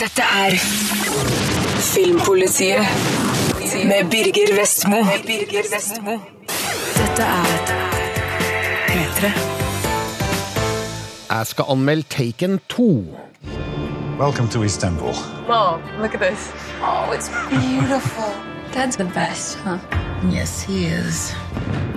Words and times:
Dette 0.00 0.22
er 0.22 0.50
Filmpolitiet 1.94 2.78
med 3.84 4.10
Birger 4.10 4.60
Vestmo. 4.60 4.96
Birger 5.26 5.62
Vestmo. 5.74 6.18
Dette 6.96 7.22
er 7.22 7.46
P3. 8.86 9.30
Jeg 11.30 11.46
skal 11.46 11.64
anmelde 11.68 12.02
Taken 12.02 12.60
2. 12.68 13.04
Welcome 14.20 14.48
to 14.48 14.62
Istanbul. 14.62 15.14
Mom, 15.48 15.80
look 16.00 16.14
at 16.14 16.20
this. 16.20 16.52
Oh, 16.82 17.14
it's 17.16 17.30
beautiful. 17.50 18.32
Dad's 18.74 18.96
the 18.96 19.04
best, 19.14 19.58
huh? 19.58 19.78
Yes, 20.34 20.62
he 20.62 20.86
is. 20.86 21.34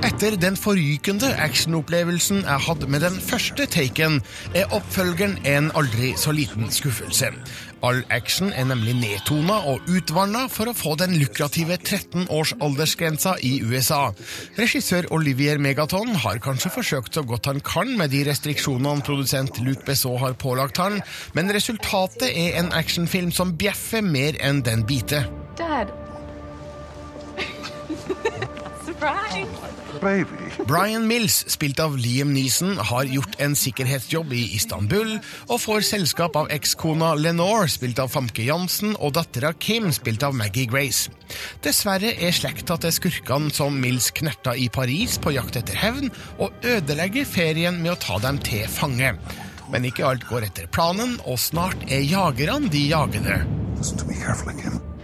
Etter 0.05 0.35
den 0.37 0.53
forrykende 0.53 1.31
actionopplevelsen 1.41 2.43
jeg 2.43 2.61
hadde 2.67 2.87
med 2.93 3.01
den 3.01 3.15
første 3.17 3.65
Taken, 3.73 4.19
er 4.53 4.69
oppfølgeren 4.75 5.39
en 5.49 5.71
aldri 5.73 6.11
så 6.21 6.29
liten 6.35 6.69
skuffelse. 6.69 7.31
All 7.85 8.03
action 8.13 8.51
er 8.53 8.67
nemlig 8.69 8.93
nedtona 8.99 9.57
og 9.71 9.89
utvanna 9.89 10.45
for 10.53 10.69
å 10.69 10.75
få 10.77 10.93
den 11.01 11.17
lukrative 11.17 11.79
13 11.79 12.29
års 12.29 12.53
aldersgrensa 12.61 13.33
i 13.41 13.55
USA. 13.65 14.11
Regissør 14.61 15.09
Olivier 15.17 15.57
Megaton 15.57 16.13
har 16.21 16.37
kanskje 16.37 16.75
forsøkt 16.77 17.17
så 17.17 17.25
godt 17.25 17.49
han 17.49 17.65
kan 17.65 17.97
med 17.97 18.13
de 18.13 18.21
restriksjonene 18.29 19.05
produsent 19.05 19.57
Luc 19.65 19.81
Besson 19.89 20.21
har 20.21 20.37
pålagt 20.37 20.85
han, 20.85 21.01
men 21.33 21.49
resultatet 21.49 22.29
er 22.29 22.61
en 22.61 22.73
actionfilm 22.77 23.33
som 23.33 23.57
bjeffer 23.57 24.05
mer 24.05 24.37
enn 24.37 24.61
den 24.65 24.85
biter. 24.85 25.31
Dad. 25.57 26.04
Brian 30.65 31.07
Mills, 31.07 31.45
spilt 31.51 31.79
av 31.79 31.95
Liam 31.97 32.33
Neeson, 32.33 32.77
har 32.77 33.07
gjort 33.09 33.35
en 33.41 33.55
sikkerhetsjobb 33.57 34.33
i 34.35 34.43
Istanbul 34.57 35.15
og 35.47 35.59
får 35.61 35.85
selskap 35.87 36.37
av 36.39 36.49
ekskona 36.53 37.13
Lenore, 37.19 37.67
spilt 37.71 37.99
av 38.01 38.11
Famke 38.13 38.45
Jansen, 38.45 38.95
og 38.99 39.15
dattera 39.17 39.53
Kim, 39.53 39.91
spilt 39.95 40.25
av 40.25 40.35
Maggie 40.37 40.69
Grace. 40.69 41.13
Dessverre 41.65 42.13
er 42.15 42.35
slekta 42.35 42.77
til 42.81 42.95
skurkene 42.95 43.53
som 43.55 43.77
Mills 43.81 44.11
knerta 44.15 44.55
i 44.57 44.69
Paris 44.73 45.19
på 45.21 45.35
jakt 45.35 45.59
etter 45.61 45.77
hevn, 45.79 46.11
og 46.39 46.65
ødelegger 46.65 47.27
ferien 47.29 47.81
med 47.81 47.95
å 47.95 47.99
ta 48.01 48.19
dem 48.23 48.41
til 48.45 48.67
fange. 48.71 49.15
Men 49.73 49.87
ikke 49.87 50.05
alt 50.07 50.27
går 50.29 50.49
etter 50.49 50.69
planen, 50.71 51.17
og 51.25 51.41
snart 51.41 51.87
er 51.89 52.05
jagerne 52.05 52.69
de 52.71 52.89
jagende. 52.91 53.41
Listen 53.77 53.97
to 53.97 54.05
me 54.05 54.19
carefully, 54.21 54.61
Kim. 54.61 54.94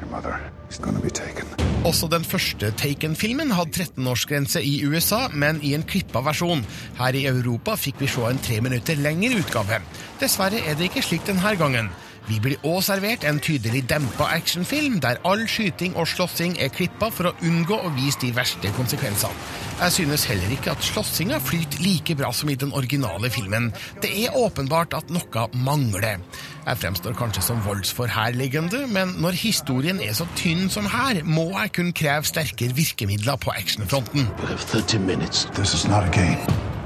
Også 1.81 2.07
den 2.11 2.25
første 2.27 2.69
Taken-filmen 2.77 3.51
hadde 3.55 3.85
13-årsgrense 3.85 4.61
i 4.61 4.83
USA, 4.85 5.27
men 5.33 5.61
i 5.65 5.73
en 5.73 5.85
klippa 5.87 6.21
versjon. 6.25 6.61
Her 6.99 7.17
i 7.17 7.25
Europa 7.29 7.77
fikk 7.79 8.03
vi 8.03 8.09
se 8.11 8.27
en 8.27 8.41
tre 8.43 8.59
minutter 8.61 8.99
lengre 9.01 9.39
utgave. 9.41 9.81
Dessverre 10.21 10.61
er 10.67 10.77
det 10.77 10.91
ikke 10.91 11.05
slik 11.05 11.25
denne 11.29 11.55
gangen. 11.57 11.89
Vi 12.31 12.37
blir 12.39 12.61
også 12.63 12.93
servert 12.93 13.25
en 13.27 13.41
tydelig 13.43 13.81
dempa 13.89 14.29
actionfilm, 14.31 15.01
der 15.03 15.19
all 15.27 15.41
skyting 15.51 15.97
og 15.99 16.07
slåssing 16.07 16.53
er 16.63 16.71
klippa 16.71 17.09
for 17.11 17.27
å 17.27 17.33
unngå 17.43 17.75
å 17.75 17.91
vise 17.97 18.21
de 18.21 18.29
verste 18.37 18.71
konsekvensene. 18.77 19.35
Jeg 19.81 19.95
synes 19.97 20.23
heller 20.29 20.53
ikke 20.55 20.71
at 20.71 20.85
slåssinga 20.85 21.41
flyter 21.43 21.83
like 21.83 22.15
bra 22.15 22.31
som 22.31 22.53
i 22.53 22.55
den 22.55 22.71
originale 22.77 23.31
filmen. 23.33 23.71
Det 23.99 24.13
er 24.23 24.37
åpenbart 24.37 24.95
at 24.95 25.11
noe 25.11 25.47
mangler. 25.67 26.23
Jeg 26.63 26.79
fremstår 26.85 27.17
kanskje 27.19 27.43
som 27.49 27.63
voldsforherligende, 27.67 28.85
men 28.95 29.17
når 29.19 29.41
historien 29.41 29.99
er 29.99 30.15
så 30.15 30.29
tynn 30.39 30.69
som 30.71 30.87
her, 30.87 31.25
må 31.27 31.49
jeg 31.57 31.75
kun 31.81 31.91
kreve 31.91 32.31
sterkere 32.31 32.77
virkemidler 32.79 33.41
på 33.41 33.51
actionfronten. 33.57 34.29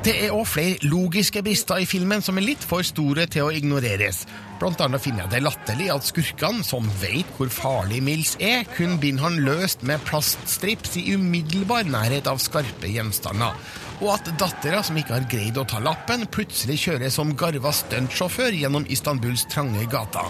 You 0.06 0.14
have 0.14 0.22
30 0.22 0.26
minutes. 0.26 0.26
This 0.26 0.26
is 0.26 0.26
not 0.26 0.26
a 0.26 0.26
game. 0.26 0.26
Det 0.26 0.26
er 0.26 0.34
òg 0.34 0.46
flere 0.46 0.78
logiske 0.84 1.42
brister 1.42 1.82
i 1.82 1.86
filmen 1.86 2.22
som 2.22 2.38
er 2.38 2.46
litt 2.46 2.64
for 2.64 2.86
store 2.86 3.26
til 3.26 3.48
å 3.48 3.54
ignoreres. 3.54 4.26
Blant 4.60 4.82
annet 4.82 5.02
finner 5.02 5.26
jeg 5.26 5.32
det 5.32 5.42
latterlig 5.44 5.88
at 5.92 6.06
skurkene, 6.06 6.64
som 6.64 6.86
vet 7.02 7.26
hvor 7.38 7.50
farlig 7.50 8.04
Mills 8.04 8.36
er, 8.40 8.64
kun 8.78 9.00
binder 9.02 9.24
han 9.26 9.42
løst 9.44 9.84
med 9.84 10.04
plaststrips 10.06 10.96
i 11.02 11.16
umiddelbar 11.16 11.90
nærhet 11.90 12.30
av 12.30 12.38
skarpe 12.38 12.88
gjenstander. 12.88 13.58
Og 14.04 14.12
at 14.14 14.30
dattera, 14.38 14.84
som 14.84 14.98
ikke 15.00 15.16
har 15.16 15.28
greid 15.32 15.58
å 15.58 15.66
ta 15.66 15.80
lappen, 15.80 16.28
plutselig 16.28 16.78
kjører 16.86 17.10
som 17.10 17.34
garva 17.36 17.72
stuntsjåfør 17.74 18.54
gjennom 18.62 18.86
Istanbuls 18.92 19.48
trange 19.50 19.88
gater. 19.90 20.30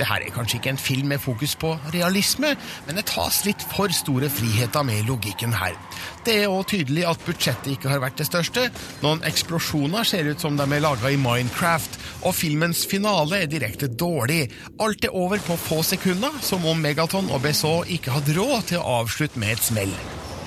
Det 0.00 0.06
her 0.08 0.22
er 0.24 0.32
kanskje 0.32 0.56
ikke 0.56 0.72
en 0.72 0.80
film 0.80 1.10
med 1.12 1.20
fokus 1.20 1.52
på 1.60 1.74
realisme, 1.92 2.54
men 2.86 2.96
det 2.96 3.04
tas 3.10 3.42
litt 3.44 3.60
for 3.68 3.92
store 3.92 4.30
friheter 4.32 4.86
med 4.88 5.04
logikken 5.10 5.52
her. 5.52 5.76
Det 6.24 6.38
er 6.40 6.48
òg 6.48 6.70
tydelig 6.72 7.04
at 7.10 7.20
budsjettet 7.26 7.74
ikke 7.74 7.92
har 7.92 8.00
vært 8.00 8.16
det 8.22 8.30
største. 8.30 8.70
Noen 9.04 9.20
eksplosjoner 9.28 10.08
ser 10.08 10.30
ut 10.32 10.40
som 10.40 10.56
de 10.56 10.64
er 10.64 10.80
laga 10.80 11.12
i 11.12 11.20
Minecraft, 11.20 12.00
og 12.24 12.36
filmens 12.38 12.86
finale 12.88 13.42
er 13.44 13.52
direkte 13.52 13.92
dårlig. 13.92 14.46
Alt 14.80 15.04
er 15.04 15.16
over 15.16 15.42
på 15.44 15.60
få 15.60 15.82
sekunder, 15.84 16.40
som 16.40 16.64
om 16.64 16.80
Megaton 16.80 17.28
og 17.28 17.44
B.S.O. 17.44 17.82
ikke 17.84 18.16
hadde 18.16 18.40
råd 18.40 18.70
til 18.72 18.80
å 18.80 19.00
avslutte 19.02 19.40
med 19.40 19.58
et 19.58 19.68
smell. 19.68 19.96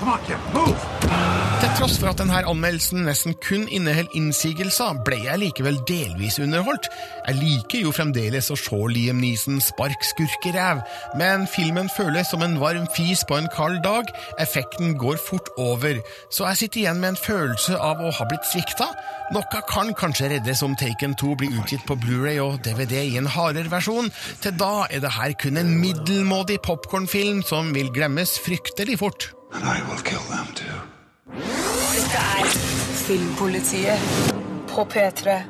Come 0.00 0.18
on, 0.18 0.26
Kim. 0.26 0.50
Move. 0.54 1.43
Til 1.60 1.70
tross 1.78 1.94
for 2.00 2.10
at 2.10 2.18
denne 2.18 2.40
anmeldelsen 2.50 3.04
nesten 3.06 3.34
kun 3.42 3.64
inneholder 3.72 4.16
innsigelser, 4.18 4.96
ble 5.06 5.20
jeg 5.22 5.40
likevel 5.40 5.76
delvis 5.88 6.38
underholdt. 6.42 6.88
Jeg 7.28 7.38
liker 7.38 7.84
jo 7.84 7.92
fremdeles 7.94 8.50
å 8.50 8.56
se 8.58 8.78
Liam 8.90 9.20
Neeson 9.22 9.60
spark 9.62 10.06
skurkeræv, 10.08 10.82
men 11.20 11.46
filmen 11.50 11.90
føles 11.92 12.30
som 12.32 12.42
en 12.42 12.56
varm 12.62 12.88
fis 12.96 13.22
på 13.28 13.38
en 13.38 13.46
kald 13.54 13.82
dag. 13.86 14.10
Effekten 14.42 14.96
går 15.00 15.20
fort 15.22 15.52
over, 15.60 16.00
så 16.28 16.48
jeg 16.50 16.62
sitter 16.62 16.82
igjen 16.82 17.02
med 17.02 17.12
en 17.12 17.20
følelse 17.22 17.78
av 17.78 18.02
å 18.02 18.10
ha 18.18 18.28
blitt 18.30 18.48
svikta. 18.50 18.90
Noe 19.34 19.62
kan 19.70 19.94
kanskje 19.98 20.32
reddes 20.34 20.64
om 20.66 20.74
Taken 20.80 21.14
2 21.20 21.36
blir 21.40 21.60
utgitt 21.60 21.86
på 21.88 21.98
Blu-ray 22.02 22.40
og 22.42 22.58
DVD 22.66 22.98
i 23.04 23.20
en 23.20 23.30
hardere 23.30 23.72
versjon. 23.72 24.10
Til 24.42 24.58
da 24.58 24.88
er 24.90 25.04
det 25.04 25.14
her 25.20 25.36
kun 25.38 25.60
en 25.62 25.76
middelmådig 25.78 26.58
popkornfilm 26.66 27.44
som 27.46 27.70
vil 27.76 27.94
glemmes 27.94 28.38
fryktelig 28.42 28.98
fort. 29.04 29.30
And 29.54 29.64
I 29.64 29.80
will 29.88 30.02
kill 30.02 30.24
them 30.30 30.50
too. 30.54 30.93
Dette 31.34 32.16
er 32.16 32.44
Filmpolitiet 33.06 33.98
på 34.68 34.84
P3. 34.84 35.42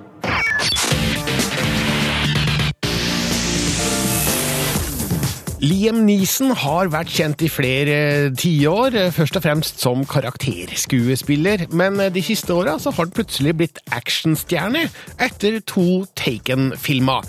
Liam 5.65 6.03
Neeson 6.05 6.51
har 6.61 6.91
vært 6.93 7.13
kjent 7.15 7.41
i 7.47 7.49
flere 7.49 7.95
tiår, 8.37 8.99
først 9.17 9.39
og 9.39 9.45
fremst 9.47 9.81
som 9.81 10.03
karakterskuespiller, 10.09 11.69
men 11.73 12.03
de 12.13 12.23
siste 12.25 12.53
åra 12.53 12.75
har 12.77 12.97
han 12.99 13.13
plutselig 13.15 13.55
blitt 13.57 13.81
actionstjerne 13.95 14.83
etter 15.25 15.57
to 15.65 16.05
Taken-filmer. 16.21 17.25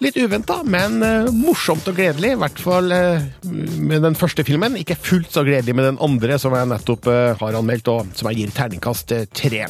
Litt 0.00 0.16
uventa, 0.16 0.62
men 0.64 1.02
eh, 1.04 1.28
morsomt 1.32 1.86
og 1.90 1.98
gledelig, 1.98 2.32
i 2.34 2.40
hvert 2.40 2.62
fall 2.62 2.90
eh, 2.96 3.28
med 3.44 4.02
den 4.04 4.16
første 4.18 4.44
filmen. 4.46 4.78
Ikke 4.80 4.96
fullt 4.96 5.36
så 5.36 5.44
gledelig 5.46 5.76
med 5.76 5.88
den 5.90 6.00
andre, 6.04 6.40
som 6.40 6.56
jeg 6.56 6.70
nettopp 6.72 7.10
eh, 7.12 7.36
har 7.40 7.60
anmeldt, 7.60 7.92
og 7.92 8.16
som 8.16 8.30
jeg 8.30 8.40
gir 8.40 8.56
terningkast 8.56 9.14
eh, 9.16 9.28
tre. 9.36 9.66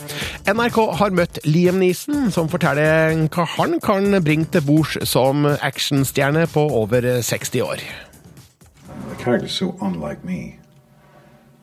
NRK 0.47 0.81
har 1.03 1.15
møtt 1.17 1.43
Liam 1.49 1.83
Neeson, 1.83 2.31
som 2.35 2.51
forteller 2.53 3.19
hva 3.27 3.51
han 3.57 3.79
kan 3.83 4.21
bringe 4.23 4.51
til 4.55 4.67
bords 4.67 4.99
som 5.11 5.47
actionstjerne 5.57 6.47
på 6.55 6.69
over 6.85 7.17
60 7.27 7.67
år. 7.67 7.87
The 9.09 9.17
character's 9.23 9.53
so 9.53 9.77
unlike 9.81 10.25
me. 10.25 10.59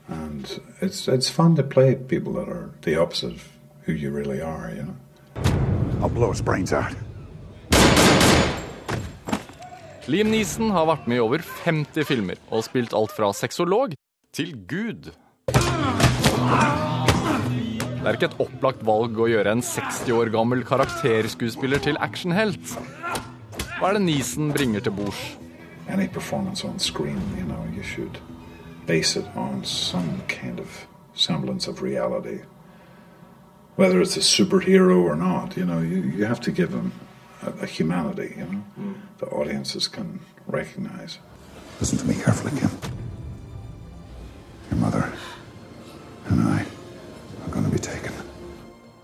And 0.07 0.61
it's 0.81 1.07
it's 1.07 1.29
fun 1.29 1.55
to 1.55 1.63
play 1.63 1.95
people 1.95 2.33
that 2.33 2.49
are 2.49 2.71
the 2.81 2.95
opposite 2.97 3.31
of 3.31 3.47
who 3.85 3.93
you 3.93 4.11
really 4.11 4.41
are, 4.41 4.71
you 4.75 4.83
know. 4.83 4.95
I'll 6.01 6.09
blow 6.09 6.31
his 6.31 6.41
brains 6.41 6.73
out. 6.73 6.93
Liam 10.11 10.33
Neeson 10.33 10.67
har 10.75 10.83
vært 10.89 11.05
med 11.07 11.15
i 11.15 11.23
over 11.23 11.39
50 11.63 12.03
filmer 12.03 12.39
og 12.51 12.65
spilt 12.65 12.91
alt 12.97 13.13
fra 13.15 13.29
sexolog 13.31 13.93
til 14.35 14.51
gud. 14.67 15.13
Det 18.03 18.09
er 18.11 18.17
ikke 18.17 18.27
et 18.33 18.41
opplagt 18.43 18.81
valg 18.83 19.15
å 19.15 19.29
gjøre 19.31 19.53
en 19.55 19.63
60 19.63 20.11
år 20.11 20.27
gammel 20.33 20.65
karakterskuespiller 20.67 21.79
til 21.85 21.95
actionhelt. 22.03 22.75
Hva 23.77 23.93
er 23.93 23.95
det 23.95 24.03
Neeson 24.09 24.51
bringer 24.51 24.83
til 24.83 24.91
bords? 24.97 25.23
Any 25.87 26.07
performance 26.07 26.63
on 26.63 26.79
screen, 26.79 27.21
you 27.37 27.43
know, 27.43 27.65
you 27.75 27.83
should 27.83 28.19
base 28.85 29.15
it 29.15 29.25
on 29.35 29.63
some 29.63 30.21
kind 30.27 30.59
of 30.59 30.87
semblance 31.13 31.67
of 31.67 31.81
reality. 31.81 32.41
Whether 33.75 34.01
it's 34.01 34.17
a 34.17 34.21
superhero 34.21 35.03
or 35.03 35.15
not, 35.15 35.57
you 35.57 35.65
know, 35.65 35.79
you, 35.79 36.01
you 36.01 36.25
have 36.25 36.39
to 36.41 36.51
give 36.51 36.71
them 36.71 36.93
a, 37.41 37.63
a 37.63 37.65
humanity, 37.65 38.35
you 38.37 38.45
know, 38.45 38.59
hmm. 38.59 38.93
the 39.17 39.27
audiences 39.27 39.87
can 39.87 40.19
recognize. 40.47 41.19
Listen 41.79 41.97
to 41.97 42.05
me 42.05 42.13
carefully, 42.15 42.59
Kim. 42.59 42.69
Your 44.71 44.79
mother 44.79 45.11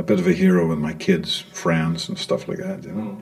a 0.00 0.02
bit 0.02 0.18
of 0.18 0.26
a 0.26 0.32
hero 0.32 0.66
with 0.66 0.78
my 0.78 0.94
kids, 0.94 1.44
friends, 1.52 2.08
and 2.08 2.18
stuff 2.18 2.48
like 2.48 2.58
that, 2.58 2.84
you 2.84 2.92
know. 2.92 3.16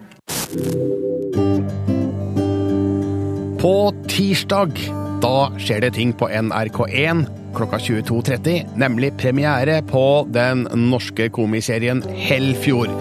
På 3.58 3.92
tirsdag 4.08 4.78
da 5.19 5.50
skjer 5.58 5.82
det 5.82 5.96
ting 5.96 6.12
på 6.14 6.28
NRK1 6.30 7.25
klokka 7.56 7.80
22.30, 7.82 8.76
nemlig 8.78 9.16
premiere 9.19 9.80
på 9.82 10.04
den 10.30 10.69
norske 10.90 11.26
komiserien 11.34 12.04
Hellfjord. 12.14 12.92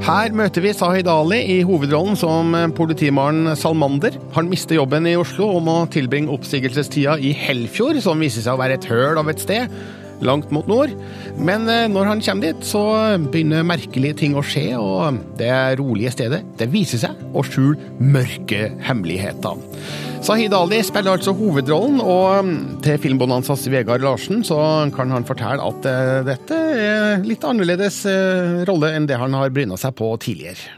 Her 0.00 0.34
møter 0.34 0.64
vi 0.64 0.72
Sahid 0.74 1.06
Ali 1.12 1.38
i 1.54 1.60
hovedrollen 1.68 2.18
som 2.18 2.56
politimannen 2.74 3.54
Salmander. 3.54 4.16
Han 4.34 4.50
mister 4.50 4.80
jobben 4.80 5.06
i 5.06 5.14
Oslo 5.20 5.52
og 5.54 5.62
må 5.68 5.76
tilbringe 5.92 6.32
oppsigelsestida 6.34 7.18
i 7.20 7.30
Hellfjord, 7.36 8.00
som 8.02 8.18
viser 8.24 8.42
seg 8.42 8.56
å 8.56 8.62
være 8.62 8.80
et 8.80 8.90
høl 8.90 9.20
av 9.20 9.30
et 9.30 9.44
sted 9.44 9.70
langt 10.26 10.52
mot 10.54 10.68
nord. 10.70 10.92
Men 11.38 11.68
eh, 11.70 11.88
når 11.90 12.12
han 12.12 12.22
kommer 12.24 12.50
dit, 12.50 12.66
så 12.66 12.82
begynner 13.30 13.66
merkelige 13.66 14.20
ting 14.22 14.36
å 14.38 14.44
skje, 14.44 14.68
og 14.80 15.20
det 15.40 15.52
rolige 15.80 16.12
stedet 16.14 16.42
det 16.60 16.70
viser 16.72 17.02
seg 17.04 17.36
å 17.36 17.44
skjule 17.46 17.92
mørke 18.00 18.70
hemmeligheter. 18.86 19.60
Sahid 20.20 20.52
Ali 20.52 20.82
spiller 20.84 21.16
altså 21.16 21.32
hovedrollen, 21.32 22.00
og 22.04 22.82
til 22.84 22.98
Filmbonanzas 23.00 23.64
Vegard 23.72 24.04
Larsen 24.04 24.44
så 24.44 24.58
kan 24.92 25.12
han 25.14 25.24
fortelle 25.28 25.64
at 25.64 25.88
eh, 25.88 26.18
dette 26.28 26.58
er 26.80 27.24
litt 27.24 27.46
annerledes 27.46 28.02
eh, 28.10 28.60
rolle 28.68 28.92
enn 28.96 29.08
det 29.08 29.16
han 29.20 29.36
har 29.38 29.54
bryna 29.54 29.80
seg 29.80 29.96
på 29.96 30.12
tidligere. 30.20 30.76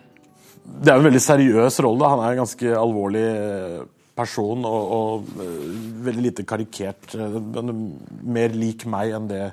Det 0.63 0.93
er 0.93 1.01
en 1.01 1.09
veldig 1.09 1.23
seriøs 1.23 1.81
rolle. 1.85 2.13
Han 2.13 2.23
er 2.23 2.33
en 2.33 2.45
ganske 2.45 2.77
alvorlig 2.79 3.27
person 4.23 4.65
og, 4.69 4.97
og 4.97 5.45
veldig 6.07 6.27
lite 6.31 6.47
karikert. 6.49 7.15
Men 7.19 7.75
mer 8.23 8.55
lik 8.57 8.87
meg 8.91 9.15
enn 9.19 9.31
det 9.31 9.45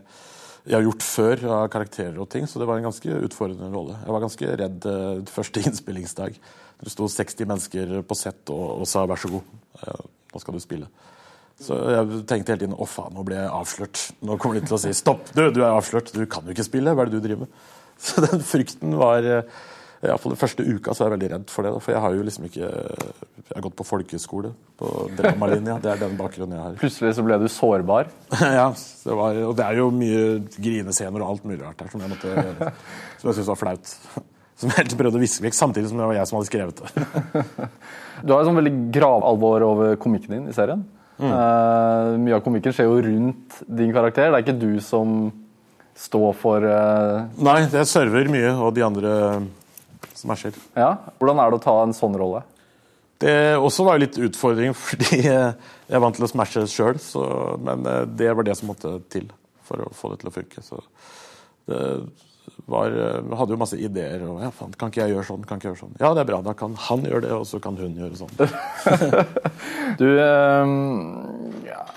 jeg 0.69 0.75
har 0.75 0.85
gjort 0.85 1.05
før 1.05 1.43
av 1.55 1.67
karakterer 1.73 2.17
og 2.21 2.29
ting. 2.29 2.45
Så 2.47 2.61
det 2.61 2.67
var 2.69 2.79
en 2.79 2.89
ganske 2.89 3.21
utfordrende 3.25 3.71
rolle. 3.73 3.97
Jeg 4.03 4.15
var 4.15 4.25
ganske 4.25 4.55
redd 4.63 4.89
uh, 4.89 5.21
første 5.37 5.63
innspillingsdag. 5.65 6.39
Det 6.79 6.93
sto 6.93 7.07
60 7.11 7.49
mennesker 7.49 7.95
på 8.07 8.17
sett 8.17 8.51
og, 8.53 8.83
og 8.83 8.87
sa 8.87 9.03
'vær 9.03 9.19
så 9.19 9.31
god, 9.33 9.55
nå 10.31 10.39
skal 10.39 10.55
du 10.55 10.61
spille'. 10.63 10.91
Så 11.59 11.75
jeg 11.75 12.21
tenkte 12.23 12.53
hele 12.53 12.61
tiden 12.61 12.77
'å 12.77 12.87
faen, 12.87 13.11
nå 13.17 13.25
ble 13.27 13.35
jeg 13.35 13.51
avslørt'. 13.51 14.03
Nå 14.23 14.37
kommer 14.39 14.59
de 14.59 14.67
til 14.67 14.77
å 14.77 14.79
si 14.79 14.93
'stopp, 14.95 15.33
du, 15.35 15.41
du 15.51 15.59
er 15.59 15.73
avslørt, 15.73 16.13
du 16.15 16.23
kan 16.25 16.47
jo 16.47 16.55
ikke 16.55 16.69
spille', 16.69 16.93
hva 16.95 17.03
er 17.03 17.11
det 17.11 17.19
du 17.19 17.25
driver 17.25 17.43
med? 17.43 17.67
Så 18.05 18.23
den 18.23 18.45
frykten 18.47 18.95
var 18.95 19.27
uh, 19.27 19.59
Iallfall 19.99 20.31
den 20.31 20.39
første 20.39 20.63
uka 20.63 20.93
så 20.95 21.03
er 21.03 21.09
jeg 21.09 21.15
veldig 21.17 21.29
redd 21.33 21.49
for 21.51 21.67
det. 21.67 21.73
For 21.83 21.91
jeg 21.91 22.01
har 22.05 22.15
jo 22.15 22.23
liksom 22.23 22.45
ikke 22.47 22.67
Jeg 22.69 23.55
har 23.55 23.63
gått 23.65 23.75
på 23.81 23.85
folkeskole 23.87 24.53
på 24.79 24.91
dramalinja. 25.17 25.75
Det 25.83 25.91
er 25.91 26.01
den 26.05 26.15
bakgrunnen 26.19 26.55
jeg 26.55 26.63
har. 26.63 26.75
Plutselig 26.79 27.13
så 27.17 27.25
ble 27.25 27.39
du 27.41 27.47
sårbar? 27.51 28.11
ja. 28.59 28.69
Det 28.71 29.17
var, 29.19 29.39
og 29.49 29.55
det 29.59 29.65
er 29.65 29.81
jo 29.81 29.89
mye 29.91 30.25
grinescener 30.55 31.23
og 31.23 31.33
alt 31.33 31.47
mulig 31.49 31.59
rart 31.63 31.83
her 31.83 31.91
som 31.91 32.03
jeg, 32.05 32.13
måtte, 32.13 32.35
som 33.19 33.31
jeg 33.31 33.39
syntes 33.39 33.51
var 33.51 33.63
flaut. 33.63 33.95
Som 34.59 34.73
jeg 34.73 34.75
helt 34.75 34.93
prøvde 34.99 35.15
å 35.15 35.21
viske 35.21 35.39
vekk, 35.45 35.55
samtidig 35.55 35.87
som 35.87 36.01
det 36.01 36.07
var 36.09 36.17
jeg 36.17 36.27
som 36.27 36.35
hadde 36.35 36.47
skrevet 36.49 36.81
det. 36.81 37.03
du 38.27 38.33
har 38.33 38.41
jo 38.41 38.47
sånn 38.49 38.57
veldig 38.57 38.73
gravalvor 38.91 39.63
over 39.63 39.93
komikken 40.03 40.33
din 40.35 40.49
i 40.51 40.55
serien. 40.57 40.81
Mm. 41.15 41.29
Uh, 41.31 42.17
mye 42.25 42.35
av 42.35 42.43
komikken 42.43 42.75
skjer 42.75 42.89
jo 42.89 42.97
rundt 43.05 43.61
din 43.79 43.93
karakter. 43.95 44.27
Det 44.27 44.35
er 44.35 44.43
ikke 44.43 44.57
du 44.59 44.81
som 44.83 45.29
står 45.95 46.35
for 46.41 46.67
uh... 46.67 47.31
Nei, 47.39 47.61
jeg 47.71 47.87
server 47.87 48.27
mye, 48.35 48.51
og 48.59 48.75
de 48.75 48.83
andre 48.83 49.13
Smasher. 50.19 50.55
Ja, 50.77 50.93
Hvordan 51.19 51.41
er 51.41 51.51
det 51.51 51.59
å 51.59 51.63
ta 51.63 51.75
en 51.83 51.95
sånn 51.95 52.17
rolle? 52.19 52.43
Det 53.19 53.35
også 53.59 53.83
var 53.87 53.99
litt 53.99 54.15
utfordring, 54.19 54.75
fordi 54.87 55.23
jeg 55.25 55.53
er 55.89 56.03
vant 56.03 56.15
til 56.15 56.27
å 56.27 56.31
smashe 56.31 56.65
sjøl. 56.71 56.99
Men 57.65 57.85
eh, 57.87 58.05
det 58.19 58.31
var 58.35 58.47
det 58.47 58.55
som 58.59 58.71
måtte 58.71 58.97
til 59.11 59.29
for 59.67 59.85
å 59.85 59.91
få 59.93 60.13
det 60.13 60.21
til 60.21 60.31
å 60.31 60.35
funke. 60.35 60.63
Så 60.65 60.81
det 61.69 61.83
var, 62.69 62.93
eh, 62.93 63.35
hadde 63.39 63.55
jo 63.55 63.59
masse 63.59 63.77
ideer. 63.79 64.23
og 64.27 64.41
ja, 64.43 64.49
fan, 64.55 64.73
Kan 64.77 64.91
ikke 64.91 65.03
jeg 65.03 65.15
gjøre 65.15 65.27
sånn? 65.27 65.45
Kan 65.47 65.59
ikke 65.59 65.69
jeg 65.69 65.75
gjøre 65.75 65.83
sånn? 65.85 65.95
Ja, 66.01 66.13
det 66.13 66.23
er 66.23 66.29
bra. 66.31 66.41
Da 66.45 66.53
kan 66.57 66.75
han 66.87 67.05
gjøre 67.07 67.21
det, 67.27 67.31
og 67.35 67.45
så 67.49 67.59
kan 67.63 67.77
hun 67.79 67.95
gjøre 67.97 68.19
sånn. 68.19 68.33
du 70.01 70.07
eh, 70.19 70.73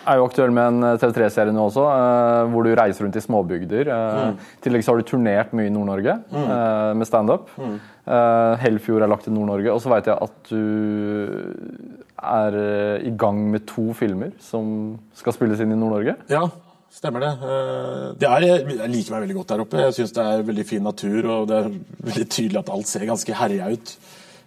er 0.08 0.18
jo 0.18 0.26
aktuell 0.26 0.52
med 0.54 0.70
en 0.70 0.98
TV3-serie 1.00 1.54
nå 1.54 1.66
også, 1.68 1.84
eh, 1.92 2.42
hvor 2.52 2.66
du 2.66 2.72
reiser 2.78 3.06
rundt 3.06 3.18
i 3.18 3.24
småbygder. 3.24 3.92
Eh, 3.92 4.22
mm. 4.32 4.40
I 4.58 4.66
tillegg 4.66 4.84
så 4.84 4.92
har 4.92 5.02
du 5.02 5.08
turnert 5.08 5.54
mye 5.56 5.70
i 5.70 5.74
Nord-Norge 5.74 6.18
mm. 6.32 6.42
Eh, 6.42 6.90
med 6.98 7.08
standup. 7.08 7.52
Mm. 7.58 7.78
Eh, 8.02 8.64
Hellfjord 8.64 9.06
er 9.06 9.12
lagt 9.12 9.28
til 9.28 9.36
Nord-Norge. 9.36 9.70
Og 9.74 9.82
så 9.84 9.92
veit 9.92 10.10
jeg 10.10 10.18
at 10.28 10.52
du 10.52 12.02
er 12.22 12.58
i 13.02 13.10
gang 13.18 13.40
med 13.50 13.64
to 13.66 13.90
filmer 13.98 14.30
som 14.42 14.94
skal 15.18 15.34
spilles 15.34 15.62
inn 15.62 15.74
i 15.74 15.78
Nord-Norge. 15.78 16.16
Ja, 16.30 16.46
Stemmer 16.92 17.22
det. 17.24 17.30
Eh, 17.40 18.08
det 18.20 18.28
er, 18.28 18.44
jeg 18.44 18.92
liker 18.92 19.14
meg 19.14 19.22
veldig 19.24 19.36
godt 19.38 19.52
der 19.54 19.62
oppe. 19.64 19.84
Jeg 19.86 19.94
syns 19.96 20.10
det 20.12 20.24
er 20.28 20.42
veldig 20.44 20.64
fin 20.68 20.84
natur, 20.84 21.28
og 21.34 21.46
det 21.48 21.58
er 21.58 21.70
veldig 22.08 22.26
tydelig 22.28 22.58
at 22.60 22.72
alt 22.74 22.90
ser 22.90 23.06
ganske 23.08 23.36
herja 23.38 23.70
ut. 23.72 23.92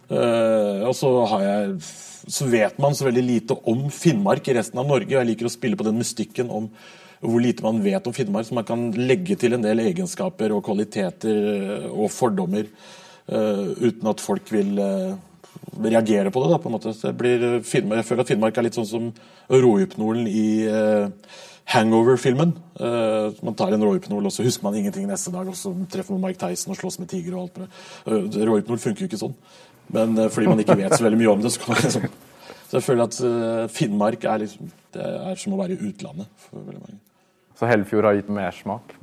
Eh, 0.06 0.84
og 0.86 0.94
så, 0.94 1.10
jeg, 1.42 1.72
så 2.36 2.46
vet 2.52 2.78
man 2.82 2.94
så 2.94 3.08
veldig 3.08 3.24
lite 3.26 3.56
om 3.72 3.88
Finnmark 3.90 4.46
i 4.46 4.54
resten 4.60 4.78
av 4.78 4.86
Norge. 4.86 5.10
og 5.10 5.18
Jeg 5.18 5.30
liker 5.32 5.50
å 5.50 5.56
spille 5.56 5.78
på 5.80 5.88
den 5.88 5.98
mystikken 5.98 6.52
om 6.54 6.70
hvor 7.26 7.42
lite 7.42 7.64
man 7.64 7.80
vet 7.82 8.06
om 8.06 8.14
Finnmark, 8.14 8.46
så 8.46 8.54
man 8.54 8.68
kan 8.68 8.86
legge 8.94 9.34
til 9.40 9.56
en 9.56 9.64
del 9.64 9.82
egenskaper 9.82 10.54
og 10.54 10.62
kvaliteter 10.68 11.42
eh, 11.56 11.90
og 11.90 12.12
fordommer 12.14 12.70
uten 13.26 14.06
at 14.06 14.20
folk 14.22 14.52
vil 14.54 14.76
reagere 15.82 16.30
på 16.30 16.44
det. 16.44 16.50
Da, 16.52 16.58
på 16.62 16.70
en 16.70 16.74
måte. 16.76 16.92
Blir, 17.18 17.46
jeg 17.58 18.04
føler 18.06 18.22
at 18.22 18.30
Finnmark 18.30 18.60
er 18.60 18.68
litt 18.68 18.78
sånn 18.78 18.86
som 18.86 19.08
Rohypnolen 19.50 20.28
i 20.30 20.46
Hangover-filmen. 21.66 22.52
Uh, 22.78 23.34
man 23.42 23.56
tar 23.58 23.74
en 23.74 23.82
råhypnol, 23.82 24.28
og 24.28 24.32
så 24.34 24.44
husker 24.46 24.62
man 24.66 24.76
ingenting 24.78 25.08
neste 25.10 25.32
dag. 25.34 25.48
Og 25.50 25.56
så 25.58 25.72
treffer 25.90 26.14
man 26.14 26.28
Mike 26.28 26.38
Tyson 26.38 26.74
og 26.74 26.78
slåss 26.78 27.00
med 27.02 27.10
tiger 27.10 27.34
og 27.34 27.46
alt. 27.46 27.58
Uh, 28.06 28.28
råhypnol 28.50 28.78
funker 28.78 29.04
jo 29.04 29.10
ikke 29.10 29.20
sånn. 29.24 29.34
Men 29.94 30.14
uh, 30.18 30.28
fordi 30.30 30.52
man 30.52 30.62
ikke 30.62 30.78
vet 30.78 30.94
så 30.94 31.06
veldig 31.06 31.18
mye 31.24 31.32
om 31.34 31.42
det, 31.42 31.52
så 31.54 31.64
kan 31.64 31.74
man 31.74 31.82
liksom 31.82 32.06
Så 32.66 32.78
jeg 32.80 32.82
føler 32.82 33.06
at 33.06 33.18
uh, 33.22 33.66
Finnmark 33.70 34.24
er, 34.26 34.40
liksom, 34.42 34.70
det 34.94 35.02
er 35.02 35.36
som 35.38 35.54
å 35.54 35.58
være 35.60 35.76
i 35.76 35.90
utlandet 35.90 36.30
for 36.46 36.62
veldig 36.62 36.80
mange. 36.82 36.96
Så 37.56 37.68
Helfjord 37.70 38.04
har 38.04 38.16
gitt 38.18 38.32
mersmak? 38.36 38.96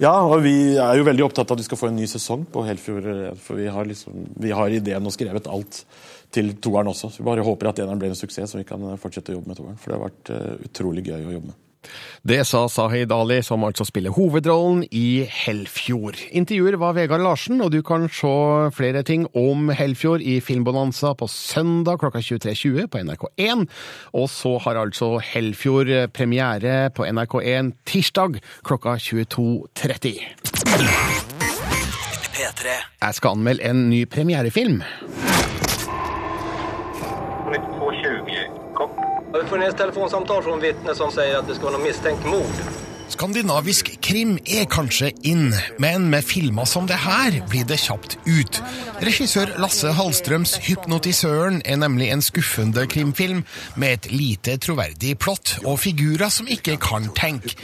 Ja, 0.00 0.12
og 0.22 0.38
vi 0.46 0.54
er 0.80 0.94
jo 0.96 1.04
veldig 1.04 1.24
opptatt 1.26 1.50
av 1.50 1.58
at 1.58 1.60
vi 1.60 1.66
skal 1.66 1.80
få 1.82 1.90
en 1.90 1.98
ny 1.98 2.06
sesong 2.08 2.46
på 2.48 2.62
Helfjord. 2.64 3.10
For 3.44 3.60
vi 3.60 3.66
har, 3.68 3.84
liksom, 3.84 4.22
vi 4.40 4.54
har 4.56 4.72
ideen 4.72 5.10
og 5.10 5.12
skrevet 5.12 5.50
alt 5.52 5.82
til 6.32 6.54
toeren 6.64 6.88
også. 6.94 7.10
Så 7.12 7.20
vi 7.20 7.28
bare 7.28 7.44
håper 7.44 7.68
at 7.68 7.82
eneren 7.82 8.00
blir 8.00 8.14
en 8.14 8.16
suksess, 8.16 8.54
så 8.54 8.62
vi 8.62 8.64
kan 8.64 8.86
fortsette 9.02 9.34
å 9.34 9.36
jobbe 9.36 9.52
med 9.52 9.60
toeren. 9.60 9.76
For 9.82 9.92
det 9.92 9.98
har 9.98 10.06
vært 10.06 10.70
utrolig 10.70 11.04
gøy 11.10 11.18
å 11.18 11.34
jobbe 11.34 11.50
med. 11.50 11.58
Det 12.22 12.44
sa 12.44 12.68
Sahid 12.68 13.12
Ali, 13.12 13.40
som 13.42 13.64
altså 13.64 13.84
spiller 13.88 14.12
hovedrollen 14.12 14.82
i 14.92 15.24
Hellfjord. 15.24 16.18
Intervjuer 16.36 16.76
var 16.80 16.92
Vegard 16.98 17.24
Larsen, 17.24 17.62
og 17.64 17.72
du 17.72 17.80
kan 17.86 18.08
se 18.12 18.32
flere 18.76 19.02
ting 19.06 19.24
om 19.36 19.70
Hellfjord 19.72 20.20
i 20.20 20.40
Filmbonanza 20.44 21.14
på 21.16 21.28
søndag 21.32 22.02
klokka 22.02 22.20
23.20 22.20 22.90
på 22.92 23.00
NRK1. 23.06 23.64
Og 24.12 24.28
så 24.30 24.58
har 24.66 24.82
altså 24.82 25.14
Hellfjord 25.24 26.12
premiere 26.12 26.90
på 26.92 27.08
NRK1 27.08 27.72
tirsdag 27.88 28.40
klokka 28.66 28.98
22.30. 29.00 31.40
Jeg 33.00 33.16
skal 33.16 33.36
anmelde 33.36 33.64
en 33.64 33.88
ny 33.90 34.04
premierefilm. 34.08 34.82
Har 39.40 39.50
funnet 39.50 39.72
et 39.72 39.80
telefonsamtale 39.80 40.44
fra 40.44 40.54
en 40.54 40.62
vitne 40.62 40.94
som 40.98 41.12
sier 41.14 41.40
at 41.40 41.48
det 41.48 41.56
skal 41.58 41.70
være 41.70 41.78
noe 41.78 41.88
mistenkt 41.88 42.28
mord. 42.28 42.62
Skandinavisk 43.10 43.88
krim 44.06 44.36
er 44.46 44.68
kanskje 44.70 45.08
inn, 45.26 45.48
men 45.82 46.04
med 46.12 46.22
filmer 46.22 46.68
som 46.68 46.86
det 46.86 47.00
her 47.02 47.40
blir 47.50 47.66
det 47.66 47.80
kjapt 47.82 48.14
ut. 48.22 48.60
Regissør 49.02 49.50
Lasse 49.58 49.90
Hallstrøms 49.96 50.54
'Hypnotisøren' 50.62 51.58
er 51.64 51.80
nemlig 51.82 52.12
en 52.12 52.22
skuffende 52.22 52.86
krimfilm 52.86 53.42
med 53.74 53.92
et 53.92 54.12
lite 54.12 54.56
troverdig 54.62 55.16
plott 55.18 55.56
og 55.64 55.80
figurer 55.82 56.30
som 56.30 56.46
ikke 56.46 56.76
kan 56.76 57.10
tenke. 57.16 57.56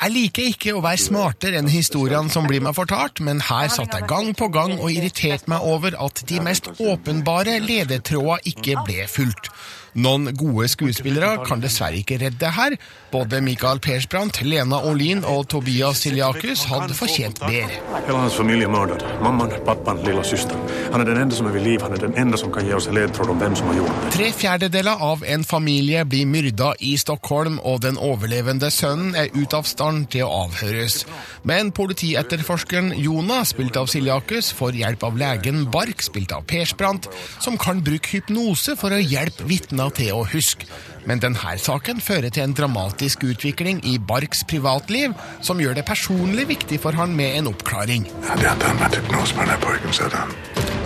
Jeg 0.00 0.10
liker 0.16 0.50
ikke 0.54 0.74
å 0.74 0.82
være 0.82 1.04
smartere 1.04 1.60
enn 1.60 1.68
historiene 1.68 2.32
som 2.32 2.48
blir 2.48 2.64
meg 2.64 2.74
fortalt, 2.74 3.20
men 3.20 3.44
her 3.44 3.68
satt 3.68 3.92
jeg 3.92 4.08
gang 4.08 4.32
på 4.32 4.48
gang 4.48 4.78
og 4.80 4.90
irriterte 4.90 5.52
meg 5.52 5.60
over 5.60 6.00
at 6.00 6.24
de 6.28 6.40
mest 6.40 6.72
åpenbare 6.80 7.60
ledetråder 7.60 8.48
ikke 8.48 8.80
ble 8.88 9.04
fulgt. 9.06 9.52
Noen 9.94 10.32
gode 10.34 10.66
skuespillere 10.72 11.44
kan 11.46 11.60
dessverre 11.62 12.00
ikke 12.00 12.18
redde 12.18 12.48
her. 12.56 12.74
Både 13.12 13.38
Michael 13.44 13.78
Persbrandt, 13.78 14.40
Lena 14.42 14.80
Olin 14.88 15.22
og 15.30 15.46
Tobias 15.52 16.00
Siliakus 16.02 16.64
hadde 16.66 16.96
fortjent 16.98 17.38
bedre. 17.44 17.78
Hele 17.94 18.18
hans 18.18 18.34
familie 18.34 18.66
myrdet. 18.66 19.04
Mammaen, 19.22 19.54
pappaen, 19.66 20.00
lillesøsteren. 20.02 20.64
Han 20.90 21.04
er 21.04 21.10
den 21.10 21.20
eneste 21.22 21.38
som 21.38 21.50
er 21.50 21.54
ved 21.54 21.62
liv. 21.68 21.84
Han 21.84 21.94
er 21.94 22.02
den 22.02 22.16
eneste 22.18 22.42
som 22.42 22.50
kan 22.56 22.66
gi 22.66 22.74
oss 22.74 22.88
ledtråd 22.90 23.30
om 23.30 23.38
hvem 23.38 23.54
som 23.58 23.70
har 23.70 23.78
gjort 23.78 24.00
det. 24.00 24.10
Tre 24.16 24.28
fjerdedeler 24.40 25.04
av 25.10 25.22
en 25.36 25.46
familie 25.46 26.02
blir 26.10 26.26
myrda 26.26 26.72
i 26.82 26.96
Stockholm, 26.98 27.60
og 27.62 27.84
den 27.86 28.00
overlevende 28.00 28.72
sønnen 28.74 29.14
er 29.14 29.30
ute 29.36 29.60
av 29.60 29.70
stand 29.70 30.08
til 30.10 30.26
å 30.26 30.32
avhøres. 30.48 31.04
Men 31.46 31.70
politietterforskeren 31.76 32.90
Jonah, 32.98 33.44
spilt 33.46 33.78
av 33.78 33.86
Siliakus, 33.92 34.50
får 34.58 34.80
hjelp 34.82 35.06
av 35.06 35.22
legen 35.22 35.64
Bark, 35.70 36.02
spilt 36.02 36.34
av 36.34 36.42
Persbrandt, 36.50 37.06
som 37.38 37.60
kan 37.60 37.84
bruke 37.84 38.16
hypnose 38.16 38.74
for 38.80 38.90
å 38.90 38.98
hjelpe 38.98 39.46
vitner 39.46 39.83
egna 39.84 39.90
til 39.94 40.14
å 40.14 40.24
huske. 40.24 40.66
Men 41.06 41.20
denne 41.20 41.58
saken 41.58 42.00
fører 42.00 42.30
til 42.30 42.44
en 42.44 42.54
dramatisk 42.54 43.24
utvikling 43.24 43.82
i 43.84 43.98
Barks 43.98 44.44
privatliv, 44.44 45.12
som 45.42 45.60
gjør 45.60 45.74
det 45.74 45.84
personlig 45.84 46.48
viktig 46.48 46.80
for 46.80 46.92
han 46.92 47.14
med 47.14 47.36
en 47.38 47.52
oppklaring. 47.52 48.08
Hadde 48.24 48.42
jeg 48.42 48.50
hatt 48.50 48.64
den 48.64 48.80
med 48.80 48.96
hypnos 48.96 49.32
på 49.32 49.44
den 49.44 49.60
parken, 49.60 49.92
så 49.92 50.08
hadde 50.08 50.24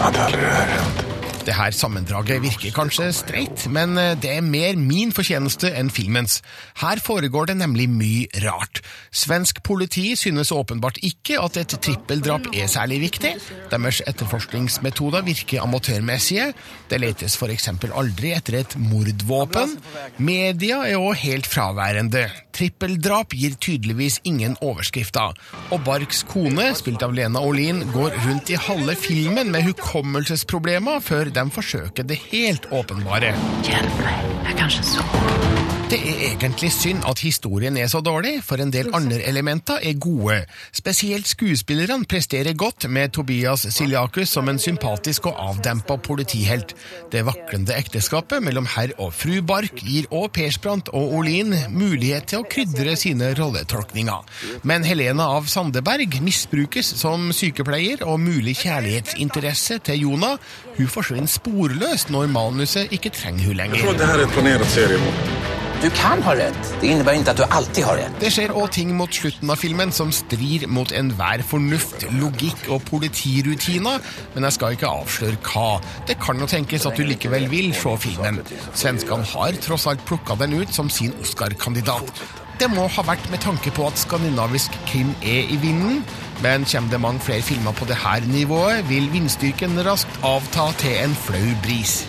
hade 0.01 0.27
aldri 0.27 0.43
hänt. 0.43 1.08
Det 1.49 1.55
her 1.57 1.73
sammendraget 1.73 2.43
virker 2.45 2.75
kanskje 2.77 3.07
streit, 3.17 3.63
men 3.73 3.97
eh, 3.97 4.13
det 4.21 4.35
er 4.37 4.45
mer 4.45 4.77
min 4.77 5.15
fortjeneste 5.17 5.71
enn 5.81 5.89
filmens. 5.89 6.43
Her 6.83 7.01
foregår 7.01 7.49
det 7.49 7.55
nemlig 7.57 7.87
mye 7.89 8.43
rart. 8.45 8.83
Svensk 9.09 9.63
politi 9.65 10.11
synes 10.21 10.53
åpenbart 10.53 11.01
ikke 11.01 11.39
at 11.41 11.57
et 11.57 11.73
trippeldrap 11.87 12.51
er 12.53 12.69
særlig 12.69 13.01
viktig. 13.07 13.31
Deres 13.73 14.03
etterforskningsmetoder 14.05 15.25
virker 15.25 15.65
amatørmessige. 15.65 16.51
Det 16.91 17.01
letes 17.01 17.39
f.eks. 17.41 17.71
aldri 17.89 18.35
etter 18.37 18.61
et 18.61 18.77
mordvåpen. 18.77 19.79
Media 20.21 20.83
er 20.85 21.01
òg 21.01 21.17
helt 21.23 21.49
fraværende. 21.49 22.27
Trippeldrap 22.59 23.33
gir 23.39 23.57
tydeligvis 23.57 24.19
ingen 24.29 24.59
overskrifter. 24.61 25.33
Og 25.73 25.81
Barks 25.87 26.25
kone, 26.29 26.73
spilt 26.77 27.05
av 27.07 27.17
Lena 27.17 27.41
Olin, 27.41 27.85
går 27.95 28.17
rundt 28.27 28.53
i 28.53 28.61
halve 28.69 28.99
filmen 28.99 29.53
med 29.55 29.65
hukommelsesproblemer 29.71 31.01
før 31.05 31.31
de 31.39 31.51
forsøker 31.55 32.07
det 32.09 32.19
helt 32.33 32.71
åpenbare. 32.75 33.35
Hjelp 33.69 34.01
meg, 34.03 34.31
jeg 34.49 34.59
kan 34.59 34.73
ikke 34.73 34.89
sov. 34.95 35.78
Det 35.89 35.97
er 36.05 36.19
egentlig 36.27 36.69
synd 36.69 37.07
at 37.09 37.23
historien 37.25 37.77
er 37.81 37.87
så 37.89 38.03
dårlig, 38.05 38.43
for 38.45 38.61
en 38.61 38.69
del 38.69 38.91
andre 38.93 39.23
elementer 39.25 39.79
er 39.81 39.95
gode. 39.97 40.43
Spesielt 40.77 41.29
skuespillerne 41.31 42.05
presterer 42.05 42.53
godt, 42.53 42.85
med 42.93 43.15
Tobias 43.17 43.65
Siliakus 43.73 44.29
som 44.29 44.51
en 44.53 44.61
sympatisk 44.61 45.31
og 45.31 45.41
avdempa 45.47 45.97
politihelt. 45.97 46.75
Det 47.13 47.25
vaklende 47.25 47.73
ekteskapet 47.73 48.45
mellom 48.45 48.69
herr 48.75 48.93
og 48.99 49.15
fru 49.17 49.41
Bark 49.41 49.81
gir 49.81 50.11
òg 50.13 50.29
Persbrandt 50.37 50.93
og 50.93 51.15
Olin 51.23 51.57
mulighet 51.73 52.29
til 52.35 52.43
å 52.43 52.49
krydre 52.53 52.93
sine 53.01 53.33
rolletolkninger. 53.41 54.29
Men 54.69 54.85
Helena 54.85 55.31
av 55.39 55.49
Sandeberg 55.49 56.21
misbrukes 56.21 56.93
som 57.01 57.31
sykepleier, 57.33 58.05
og 58.05 58.21
mulig 58.21 58.59
kjærlighetsinteresse 58.61 59.81
til 59.89 60.05
Jonah 60.05 60.37
hun 60.77 60.93
forsvinner 60.93 61.33
sporløst 61.33 62.13
når 62.13 62.29
manuset 62.37 62.93
ikke 62.93 63.15
trenger 63.17 63.49
hun 63.49 63.57
lenger. 63.63 63.81
Jeg 63.81 63.85
tror 63.85 63.95
att 63.95 63.99
det 63.99 64.07
her 64.07 64.19
er 64.19 64.25
ett 64.27 64.33
planert 64.33 64.69
seriemord. 64.69 65.58
Du 65.79 65.87
kan 65.95 66.19
ha 66.27 66.33
rett. 66.35 66.71
Det 66.83 66.89
innebærer 66.91 67.21
ikke 67.21 67.31
at 67.37 67.39
du 67.39 67.45
alltid 67.55 67.85
har 67.87 67.99
rett. 68.01 68.15
Det 68.19 68.33
skjer 68.35 68.51
òg 68.51 68.73
ting 68.75 68.89
mot 68.99 69.15
slutten 69.15 69.53
av 69.55 69.61
filmen 69.61 69.93
som 69.95 70.11
strir 70.11 70.65
mot 70.67 70.91
enhver 70.91 71.45
fornuft, 71.47 72.03
logikk 72.19 72.65
og 72.75 72.83
politirutiner, 72.89 74.03
men 74.35 74.47
jeg 74.49 74.57
skal 74.57 74.75
ikke 74.75 74.91
avsløre 74.91 75.39
hva. 75.47 75.69
Det 76.09 76.17
kan 76.19 76.43
jo 76.43 76.49
tenkes 76.51 76.87
at 76.89 76.99
du 76.99 77.05
likevel 77.07 77.47
vil 77.53 77.71
se 77.79 77.93
filmen. 78.03 78.41
Svenskene 78.75 79.29
har 79.31 79.59
tross 79.63 79.87
alt 79.87 80.03
plukka 80.09 80.35
den 80.41 80.57
ut 80.59 80.75
som 80.75 80.91
sin 80.91 81.15
Oscar-kandidat. 81.23 82.11
Det 82.59 82.67
må 82.73 82.89
ha 82.91 83.05
vært 83.07 83.29
med 83.31 83.39
tanke 83.45 83.71
på 83.71 83.87
at 83.87 84.03
skandinavisk 84.03 84.75
krim 84.91 85.13
er 85.23 85.47
i 85.47 85.61
vinden, 85.63 86.03
men 86.43 86.67
kommer 86.67 86.91
det 86.91 87.01
mange 87.05 87.23
flere 87.23 87.47
filmer 87.47 87.77
på 87.79 87.87
det 87.87 88.01
her 88.03 88.27
nivået, 88.27 88.83
vil 88.91 89.07
vindstyrken 89.15 89.79
raskt 89.87 90.19
avta 90.27 90.73
til 90.83 90.99
en 91.05 91.15
flau 91.23 91.55
bris. 91.63 92.01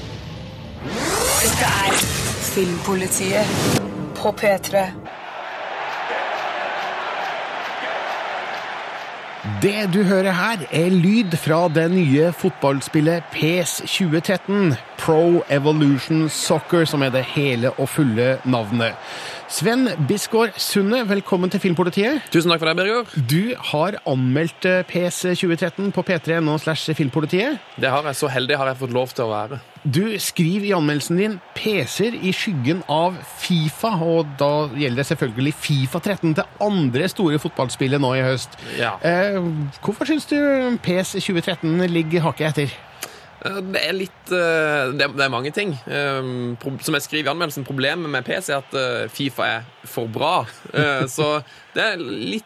Dette 0.90 1.70
er 1.70 2.19
Filmpolitiet 2.40 3.46
på 4.16 4.32
P3. 4.32 4.88
Det 9.62 9.90
du 9.94 10.04
hører 10.04 10.32
her, 10.32 10.62
er 10.72 10.90
lyd 10.94 11.36
fra 11.40 11.66
det 11.72 11.90
nye 11.92 12.30
fotballspillet 12.36 13.28
PES 13.34 13.74
2013, 13.86 14.74
Pro 15.00 15.44
Evolution 15.52 16.30
Soccer, 16.30 16.86
som 16.88 17.04
er 17.04 17.12
det 17.12 17.26
hele 17.34 17.72
og 17.76 17.90
fulle 17.92 18.38
navnet. 18.46 18.96
Sven 19.52 19.90
Bisgaard 20.08 20.56
Sunde, 20.60 21.02
velkommen 21.10 21.52
til 21.52 21.60
Filmpolitiet. 21.60 22.22
Tusen 22.32 22.52
takk 22.52 22.64
for 22.64 22.72
det, 22.72 22.78
Birger. 22.80 23.18
Du 23.20 23.56
har 23.72 24.00
anmeldt 24.08 24.68
PS 24.88 25.26
2013 25.34 25.92
på 25.92 26.08
p3.no 26.08 26.56
slash 26.58 26.96
filmpolitiet. 26.96 27.60
Det 27.76 27.92
har 27.92 28.08
jeg. 28.08 28.16
Så 28.16 28.32
heldig 28.32 28.60
har 28.60 28.72
jeg 28.72 28.80
fått 28.80 28.96
lov 28.96 29.12
til 29.12 29.28
å 29.28 29.34
være. 29.34 29.60
Du 29.84 30.04
skriver 30.20 30.66
i 30.68 30.74
anmeldelsen 30.76 31.20
din 31.22 31.38
PC-er 31.56 32.18
i 32.20 32.34
skyggen 32.36 32.82
av 32.92 33.16
Fifa, 33.40 33.94
og 34.04 34.28
da 34.40 34.68
gjelder 34.76 35.00
det 35.04 35.08
selvfølgelig 35.08 35.54
Fifa 35.56 36.02
13, 36.04 36.34
det 36.36 36.46
andre 36.64 37.08
store 37.12 37.40
fotballspillet 37.40 38.02
nå 38.04 38.12
i 38.18 38.26
høst. 38.26 38.58
Ja. 38.80 38.98
Eh, 39.00 39.40
hvorfor 39.80 40.10
syns 40.10 40.28
du 40.28 40.36
PS 40.84 41.16
2013 41.22 41.86
ligger 41.94 42.28
hakket 42.28 42.52
etter? 42.52 42.76
Eh, 43.46 43.62
Det 43.64 43.86
er 43.88 43.96
litt 43.96 44.32
eh, 44.36 44.92
Det 45.00 45.08
er, 45.08 45.32
mange 45.32 45.52
ting. 45.56 45.72
Eh, 45.88 46.22
Som 46.84 46.98
jeg 46.98 47.06
skriver 47.08 47.30
i 47.30 47.34
anmeldelsen, 47.34 47.68
problemet 47.68 48.12
med 48.12 48.28
PC 48.28 48.52
er 48.52 48.60
at 48.60 49.12
Fifa 49.16 49.48
er 49.48 49.68
for 49.88 50.12
bra. 50.12 50.44
Så 51.08 51.40
det 51.74 51.86
er 51.86 52.04
litt, 52.04 52.46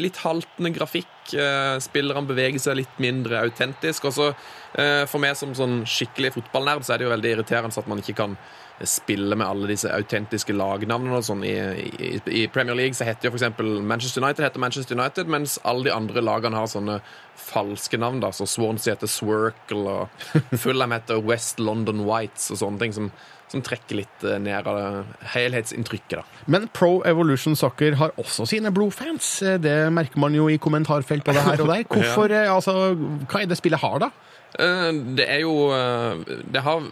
litt 0.00 0.16
haltende 0.24 0.72
grafikk. 0.74 1.19
Eh, 1.34 1.76
Spillerne 1.82 2.28
beveger 2.28 2.62
seg 2.62 2.80
litt 2.80 3.02
mindre 3.02 3.42
autentisk. 3.44 4.08
Og 4.10 4.16
så 4.16 4.30
eh, 4.30 5.04
for 5.10 5.22
meg 5.22 5.38
som 5.38 5.54
sånn 5.56 5.82
skikkelig 5.88 6.34
fotballnerd, 6.38 6.86
så 6.86 6.94
er 6.94 7.00
det 7.00 7.08
jo 7.08 7.14
veldig 7.14 7.36
irriterende 7.36 7.80
at 7.80 7.90
man 7.90 8.02
ikke 8.02 8.18
kan 8.18 8.36
spille 8.84 9.36
med 9.36 9.44
alle 9.44 9.68
disse 9.68 9.90
autentiske 9.92 10.54
lagnavnene 10.56 11.18
og 11.18 11.24
sånn. 11.26 11.42
I, 11.44 11.56
i, 12.00 12.12
I 12.42 12.44
Premier 12.52 12.78
League 12.78 12.96
så 12.96 13.04
heter 13.04 13.28
jo 13.28 13.34
eksempel 13.36 13.80
Manchester 13.84 14.24
United 14.24 14.46
heter 14.46 14.62
Manchester 14.62 14.96
United, 14.96 15.28
mens 15.28 15.58
alle 15.68 15.88
de 15.88 15.94
andre 15.94 16.24
lagene 16.24 16.56
har 16.56 16.70
sånne 16.70 17.00
falske 17.40 18.00
navn. 18.00 18.22
da, 18.24 18.32
så 18.32 18.48
Swansea 18.48 18.96
heter 18.96 19.10
Swirkle, 19.10 19.96
og 19.98 20.56
Fulham 20.62 20.96
heter 20.96 21.20
West 21.24 21.60
London 21.60 22.06
Whites 22.08 22.48
og 22.54 22.62
sånne 22.62 22.84
ting 22.84 22.96
som, 22.96 23.12
som 23.50 23.62
trekker 23.66 23.98
litt 23.98 24.24
eh, 24.24 24.38
ned 24.38 24.66
av 24.70 24.78
det 24.78 25.28
helhetsinntrykket. 25.34 26.20
da. 26.20 26.44
Men 26.46 26.68
Pro 26.76 27.00
Evolution 27.08 27.56
Soccer 27.58 27.96
har 27.98 28.14
også 28.20 28.46
sine 28.46 28.70
blodfans. 28.74 29.42
Eh, 29.42 29.58
Det 29.58 29.76
merker 29.92 30.18
man 30.22 30.34
jo 30.36 30.48
i 30.48 30.58
kommentarfelt 30.62 31.24
både 31.26 31.42
her 31.46 31.60
og 31.64 31.72
der. 31.72 31.84
Hvorfor, 31.90 32.30
ja. 32.30 32.46
altså, 32.54 32.94
hva 33.26 33.42
er 33.42 33.50
det 33.50 33.58
spillet 33.58 33.82
har, 33.82 33.98
da? 34.06 34.10
Eh, 34.58 34.90
Det 35.18 35.26
er 35.30 35.42
jo 35.44 35.70
eh, 35.74 36.22
Det 36.50 36.62
har 36.66 36.86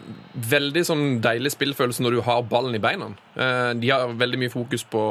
veldig 0.50 0.84
sånn 0.86 1.06
deilig 1.24 1.54
spillfølelse 1.56 2.02
når 2.04 2.18
du 2.18 2.20
har 2.26 2.42
ballen 2.50 2.74
i 2.78 2.82
beina. 2.82 3.12
Eh, 3.38 3.72
De 3.78 3.90
har 3.94 4.14
veldig 4.18 4.38
mye 4.44 4.52
fokus 4.52 4.84
på 4.86 5.02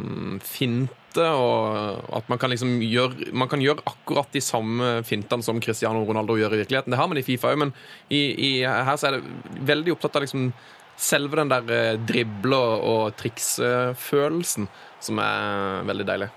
mm, 0.00 0.40
finte, 0.44 0.96
og 1.26 2.04
at 2.14 2.28
man 2.30 2.38
kan 2.38 2.52
liksom 2.52 2.76
gjøre 2.86 3.32
Man 3.34 3.48
kan 3.50 3.60
gjøre 3.64 3.82
akkurat 3.88 4.28
de 4.32 4.40
samme 4.44 5.00
fintene 5.04 5.42
som 5.42 5.58
Cristiano 5.60 6.04
Ronaldo 6.06 6.36
gjør 6.38 6.54
i 6.54 6.60
virkeligheten. 6.62 6.92
Det 6.94 7.00
har 7.00 7.08
man 7.10 7.18
i 7.18 7.24
Fifa 7.26 7.50
òg, 7.50 7.58
men 7.64 7.72
i, 8.08 8.20
i, 8.30 8.50
her 8.64 8.96
så 9.00 9.08
er 9.10 9.16
det 9.18 9.64
veldig 9.72 9.96
opptatt 9.96 10.20
av 10.20 10.22
liksom 10.28 10.52
selve 11.00 11.40
den 11.40 11.50
der 11.50 11.72
eh, 11.74 11.98
drible- 12.06 12.60
og 12.60 13.16
triksfølelsen, 13.20 14.68
som 15.00 15.22
er 15.22 15.88
veldig 15.88 16.06
deilig. 16.08 16.30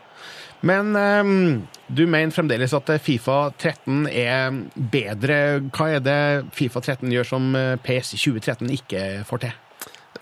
Men 0.64 0.96
um, 0.96 1.68
du 1.92 2.06
mener 2.08 2.32
fremdeles 2.32 2.74
at 2.76 2.94
eh, 2.94 3.02
Fifa 3.04 3.52
13 3.60 4.08
er 4.08 4.62
bedre. 4.94 5.40
Hva 5.76 5.90
er 5.98 6.06
det 6.06 6.22
Fifa 6.56 6.80
13 6.80 7.12
gjør 7.12 7.28
som 7.34 7.52
eh, 7.60 7.76
PS 7.84 8.16
2013 8.16 8.72
ikke 8.80 9.04
får 9.28 9.48
til? 9.48 9.60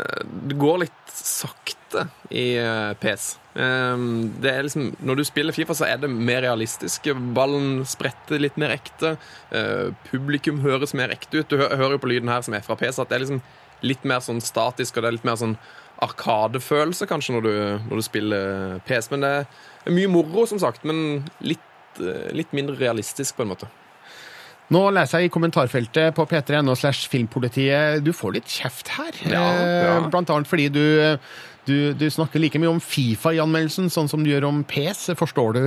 det 0.02 0.56
går 0.58 0.80
litt 0.82 1.12
sakte 1.14 2.08
i 2.34 2.56
PS. 2.98 3.26
Um, 3.54 4.32
Det 4.42 4.50
er 4.50 4.64
liksom, 4.66 4.88
når 5.04 5.20
du 5.20 5.24
spiller 5.28 5.54
Fifa, 5.54 5.76
så 5.78 5.86
er 5.86 6.00
det 6.02 6.10
mer 6.10 6.42
realistisk. 6.42 7.12
Ballen 7.36 7.84
spretter 7.86 8.42
litt 8.42 8.58
mer 8.58 8.74
ekte. 8.74 9.12
Publikum 10.08 10.64
høres 10.64 10.96
mer 10.98 11.14
ekte 11.14 11.44
ut. 11.44 11.52
Du 11.52 11.60
hører 11.60 12.00
jo 12.00 12.02
på 12.02 12.10
lyden 12.10 12.32
her 12.34 12.42
som 12.42 12.56
er 12.58 12.66
fra 12.66 12.80
PS, 12.80 13.04
at 13.04 13.12
det 13.12 13.20
er 13.20 13.24
liksom 13.28 13.44
litt 13.86 14.04
mer 14.08 14.20
sånn 14.24 14.42
statisk, 14.44 14.98
og 14.98 15.04
det 15.04 15.10
er 15.12 15.18
litt 15.18 15.28
mer 15.28 15.40
sånn 15.40 15.58
arkadefølelse 16.02 17.06
kanskje 17.10 17.36
når 17.36 17.46
du, 17.46 17.54
når 17.90 18.02
du 18.02 18.06
spiller 18.06 18.80
PS. 18.88 19.12
Men 19.14 19.26
det 19.26 19.34
er 19.86 19.94
mye 19.98 20.10
moro, 20.12 20.48
som 20.50 20.62
sagt, 20.62 20.86
men 20.88 21.22
litt, 21.46 21.62
eh, 22.02 22.32
litt 22.36 22.54
mindre 22.58 22.78
realistisk 22.80 23.38
på 23.38 23.46
en 23.46 23.54
måte. 23.54 23.70
Nå 24.72 24.86
leser 24.96 25.20
jeg 25.20 25.28
i 25.28 25.34
kommentarfeltet 25.34 26.14
på 26.16 26.24
p3.no 26.32 26.74
slash 26.80 27.10
filmpolitiet. 27.12 28.00
Du 28.06 28.14
får 28.16 28.38
litt 28.38 28.48
kjeft 28.48 28.94
her. 28.96 29.18
Ja, 29.28 29.42
Eh, 29.60 29.86
ja. 29.90 29.98
Blant 30.08 30.32
annet 30.32 30.48
fordi 30.48 30.70
du, 30.72 30.86
du, 31.66 31.94
du 31.94 32.08
snakker 32.10 32.42
like 32.42 32.58
mye 32.58 32.72
om 32.72 32.80
Fifa 32.82 33.34
i 33.36 33.40
anmeldelsen, 33.42 33.90
sånn 33.94 34.10
som 34.10 34.24
du 34.24 34.32
gjør 34.32 34.48
om 34.48 34.64
PS. 34.68 35.12
Forstår 35.18 35.58
du 35.58 35.62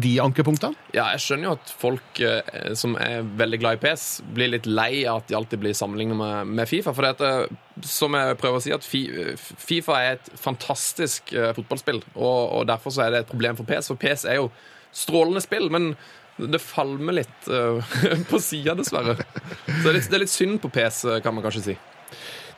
de 0.00 0.14
ankepunktene? 0.22 0.76
Ja, 0.96 1.10
jeg 1.12 1.24
skjønner 1.26 1.50
jo 1.50 1.54
at 1.58 1.72
folk 1.82 2.20
eh, 2.24 2.70
som 2.78 2.96
er 3.00 3.26
veldig 3.36 3.60
glad 3.60 3.76
i 3.76 3.82
PS, 3.84 4.06
blir 4.36 4.54
litt 4.54 4.68
lei 4.68 5.04
av 5.04 5.20
at 5.20 5.28
de 5.28 5.36
alltid 5.36 5.60
blir 5.60 5.76
sammenlignet 5.76 6.16
med, 6.16 6.54
med 6.56 6.70
Fifa. 6.70 6.94
For 6.96 7.04
det 7.04 7.16
at, 7.18 7.56
som 7.84 8.16
jeg 8.16 8.38
prøver 8.40 8.62
å 8.62 8.64
si, 8.64 8.72
at 8.76 8.86
fi, 8.86 9.02
Fifa 9.36 9.98
er 10.00 10.16
et 10.16 10.30
fantastisk 10.40 11.34
eh, 11.36 11.52
fotballspill. 11.58 12.00
Og, 12.14 12.38
og 12.60 12.68
derfor 12.70 12.94
så 12.96 13.04
er 13.04 13.12
det 13.12 13.24
et 13.24 13.34
problem 13.34 13.60
for 13.60 13.68
PS, 13.68 13.92
for 13.92 14.00
PS 14.00 14.24
er 14.30 14.40
jo 14.40 14.48
strålende 14.96 15.44
spill. 15.44 15.68
men 15.72 15.92
det 16.36 16.60
falmer 16.60 17.16
litt 17.16 17.46
eh, 17.48 17.94
på 18.30 18.40
sida, 18.40 18.74
dessverre. 18.76 19.18
Så 19.20 19.84
det 19.84 19.92
er, 19.92 19.98
litt, 19.98 20.08
det 20.08 20.18
er 20.18 20.24
litt 20.24 20.32
synd 20.32 20.58
på 20.64 20.72
PS, 20.72 21.04
kan 21.24 21.36
man 21.36 21.44
kanskje 21.44 21.64
si. 21.70 21.76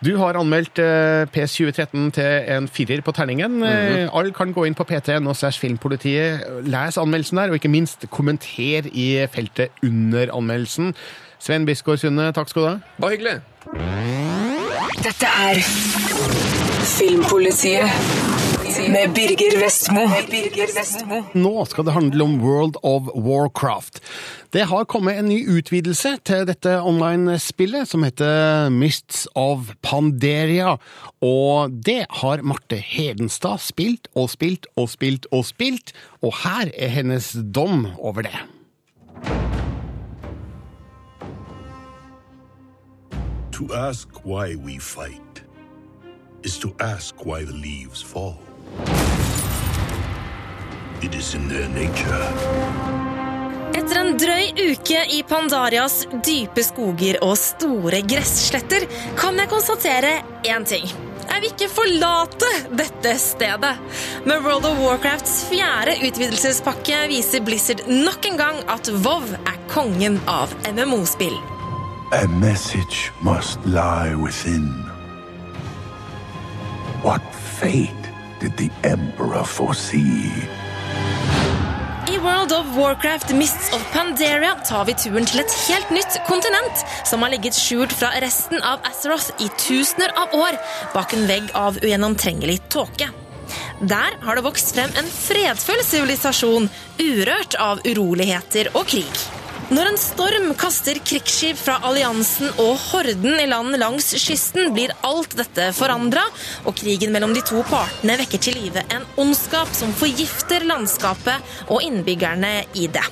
Du 0.04 0.12
har 0.20 0.36
anmeldt 0.38 0.78
eh, 0.78 1.24
PS 1.34 1.56
2013 1.58 2.10
til 2.14 2.44
en 2.54 2.68
firer 2.70 3.00
på 3.02 3.10
terningen. 3.16 3.56
Eh, 3.66 4.06
Alle 4.14 4.30
kan 4.36 4.52
gå 4.54 4.62
inn 4.68 4.76
på 4.78 4.86
p3.no 4.86 5.34
slash 5.34 5.58
filmpolitiet, 5.58 6.44
les 6.70 6.98
anmeldelsen 7.02 7.40
der, 7.40 7.50
og 7.50 7.58
ikke 7.58 7.72
minst 7.72 8.06
kommenter 8.14 8.86
i 8.92 9.08
feltet 9.32 9.74
under 9.82 10.30
anmeldelsen. 10.38 10.94
Sven 11.42 11.66
Bisgaard 11.66 11.98
Sunde, 12.02 12.30
takk 12.34 12.50
skal 12.50 12.62
du 12.62 12.68
ha. 12.68 12.76
Bare 13.02 13.16
hyggelig. 13.16 13.36
Dette 15.02 15.26
er 15.48 15.58
Filmpolitiet 16.88 17.90
med 18.68 19.14
Birger 19.14 19.54
Vestmo. 19.60 21.20
Nå 21.32 21.64
skal 21.64 21.86
det 21.88 21.94
handle 21.94 22.24
om 22.24 22.34
World 22.42 22.76
of 22.82 23.08
Warcraft. 23.14 24.00
Det 24.52 24.66
har 24.68 24.84
kommet 24.84 25.16
en 25.18 25.28
ny 25.30 25.38
utvidelse 25.48 26.18
til 26.28 26.44
dette 26.48 26.74
online-spillet 26.84 27.88
som 27.88 28.04
heter 28.04 28.68
Mists 28.74 29.24
of 29.32 29.72
Panderia. 29.80 30.76
Og 31.24 31.72
det 31.72 32.04
har 32.20 32.44
Marte 32.44 32.76
Hedenstad 32.76 33.62
spilt 33.64 34.10
og 34.14 34.28
spilt 34.34 34.68
og 34.76 34.90
spilt 34.92 35.28
og 35.32 35.46
spilt, 35.48 35.94
og 36.20 36.36
her 36.44 36.68
er 36.76 36.92
hennes 36.92 37.32
dom 37.54 37.86
over 37.98 38.28
det. 38.28 38.36
To 43.52 43.72
ask 43.74 44.08
why 44.24 44.54
we 44.54 44.78
fight 44.78 45.42
is 46.44 46.58
to 46.58 46.70
ask 46.80 47.24
why 47.24 47.44
the 47.44 47.56
leaves 47.56 48.02
fall. 48.02 48.36
It 51.02 51.14
is 51.14 51.34
in 51.34 51.48
their 51.48 51.68
nature. 51.68 52.24
Etter 53.78 54.00
en 54.00 54.16
drøy 54.18 54.72
uke 54.72 55.02
i 55.14 55.20
Pandarias 55.28 56.00
dype 56.26 56.64
skoger 56.66 57.20
og 57.22 57.36
store 57.38 58.00
gressletter 58.02 58.88
kan 59.18 59.38
jeg 59.38 59.50
konstatere 59.52 60.16
én 60.48 60.66
ting. 60.66 60.88
Jeg 61.28 61.42
vil 61.44 61.52
ikke 61.52 61.68
forlate 61.70 62.48
dette 62.80 63.12
stedet. 63.20 63.74
Med 64.26 64.42
World 64.42 64.66
of 64.66 64.80
Warcrafts 64.82 65.44
fjerde 65.52 65.94
utvidelsespakke 66.08 67.04
viser 67.12 67.44
Blizzard 67.46 67.84
nok 67.86 68.26
en 68.26 68.40
gang 68.40 68.58
at 68.66 68.90
WoW 69.04 69.36
er 69.44 69.60
kongen 69.70 70.18
av 70.26 70.56
MMO-spill. 70.72 71.36
A 72.16 72.26
message 72.40 73.12
must 73.20 73.60
lie 73.66 74.16
within. 74.16 74.66
What 77.04 77.22
fate 77.60 78.07
did 78.40 78.56
the 78.56 78.70
Emperor 78.82 79.44
foresee? 79.44 80.32
I 82.08 82.18
World 82.24 82.52
of 82.52 82.76
Warcraft 82.76 83.34
Mists 83.34 83.72
of 83.74 83.84
Pandaria 83.92 84.54
tar 84.64 84.86
vi 84.88 84.94
turen 84.96 85.26
til 85.28 85.42
et 85.42 85.56
helt 85.66 85.90
nytt 85.92 86.18
kontinent 86.28 86.84
som 87.06 87.22
har 87.22 87.34
ligget 87.34 87.56
skjult 87.58 87.92
fra 87.92 88.14
resten 88.24 88.62
av 88.64 88.84
Azeroth 88.88 89.28
i 89.44 89.50
tusener 89.60 90.14
av 90.16 90.32
år 90.38 90.56
bak 90.94 91.12
en 91.14 91.26
vegg 91.28 91.50
av 91.58 91.76
ugjennomtrengelig 91.82 92.62
tåke. 92.72 93.10
Der 93.80 94.16
har 94.24 94.36
det 94.36 94.44
vokst 94.44 94.74
frem 94.76 94.92
en 94.98 95.10
fredfull 95.12 95.82
sivilisasjon, 95.84 96.70
urørt 96.98 97.58
av 97.60 97.84
uroligheter 97.86 98.72
og 98.74 98.88
krig. 98.88 99.37
Når 99.68 99.90
en 99.90 99.98
storm 100.00 100.46
kaster 100.56 100.96
krigsskip 101.04 101.58
fra 101.60 101.74
alliansen 101.84 102.48
og 102.62 102.78
horden 102.88 103.36
i 103.36 103.44
land 103.50 103.76
langs 103.76 104.14
kysten, 104.16 104.70
blir 104.72 104.94
alt 105.04 105.36
dette 105.36 105.66
forandra, 105.76 106.22
og 106.64 106.76
krigen 106.78 107.12
mellom 107.12 107.34
de 107.36 107.44
to 107.44 107.60
partene 107.68 108.16
vekker 108.22 108.40
til 108.46 108.56
live 108.56 108.86
en 108.96 109.04
ondskap 109.20 109.68
som 109.76 109.92
forgifter 110.00 110.64
landskapet 110.68 111.68
og 111.68 111.84
innbyggerne 111.84 112.54
i 112.80 112.88
det. 112.96 113.04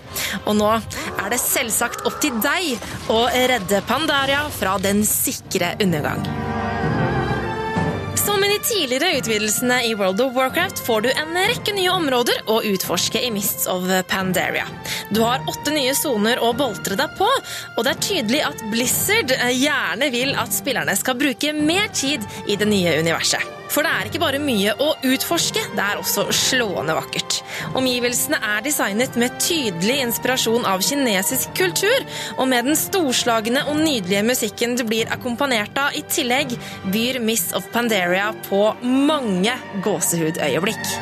Og 0.47 0.57
nå 0.57 0.73
er 0.73 1.29
det 1.35 1.43
selvsagt 1.45 2.09
opp 2.09 2.21
til 2.25 2.41
deg 2.41 2.73
å 3.13 3.27
redde 3.53 3.85
Pandaria 3.85 4.47
fra 4.57 4.79
den 4.81 5.05
sikre 5.05 5.75
undergang. 5.77 6.46
De 8.57 8.63
tidligere 8.63 9.19
utvidelsene 9.19 9.85
i 9.85 9.95
World 9.95 10.21
of 10.21 10.35
Warcraft 10.35 10.79
får 10.87 11.01
du 11.01 11.09
en 11.11 11.35
rekke 11.37 11.75
nye 11.77 11.91
områder 11.93 12.39
å 12.49 12.63
utforske 12.65 13.21
i 13.21 13.29
Mists 13.35 13.67
of 13.69 13.85
Pandaria. 14.09 14.65
Du 15.13 15.21
har 15.21 15.45
åtte 15.45 15.75
nye 15.75 15.93
soner 15.99 16.41
å 16.41 16.55
boltre 16.57 16.97
deg 16.97 17.19
på, 17.19 17.29
og 17.77 17.85
det 17.85 17.93
er 17.93 18.01
tydelig 18.07 18.41
at 18.47 18.65
Blizzard 18.73 19.35
gjerne 19.53 20.09
vil 20.15 20.33
at 20.41 20.57
spillerne 20.57 20.97
skal 20.97 21.21
bruke 21.21 21.53
mer 21.53 21.93
tid 21.93 22.25
i 22.49 22.57
det 22.57 22.71
nye 22.73 22.97
universet. 23.03 23.45
For 23.73 23.85
det 23.85 23.93
er 23.93 24.09
ikke 24.09 24.23
bare 24.23 24.41
mye 24.41 24.73
å 24.83 24.93
utforske, 25.05 25.63
det 25.75 25.85
er 25.85 25.99
også 26.01 26.27
slående 26.35 26.95
vakkert. 26.97 27.41
Omgivelsene 27.77 28.39
er 28.55 28.63
designet 28.65 29.19
med 29.21 29.35
tydelig 29.43 29.99
inspirasjon 30.05 30.67
av 30.69 30.85
kinesisk 30.87 31.53
kultur, 31.59 32.07
og 32.39 32.47
med 32.51 32.71
den 32.71 32.79
storslagne 32.79 33.67
og 33.67 33.81
nydelige 33.81 34.25
musikken 34.27 34.77
du 34.79 34.85
blir 34.89 35.11
akkompagnert 35.13 35.77
av 35.83 35.99
i 35.99 36.05
tillegg, 36.09 36.55
byr 36.95 37.21
Miss 37.25 37.51
of 37.59 37.67
Pandaria 37.75 38.31
på 38.49 38.63
mange 38.83 39.55
gåsehudøyeblikk. 39.85 40.93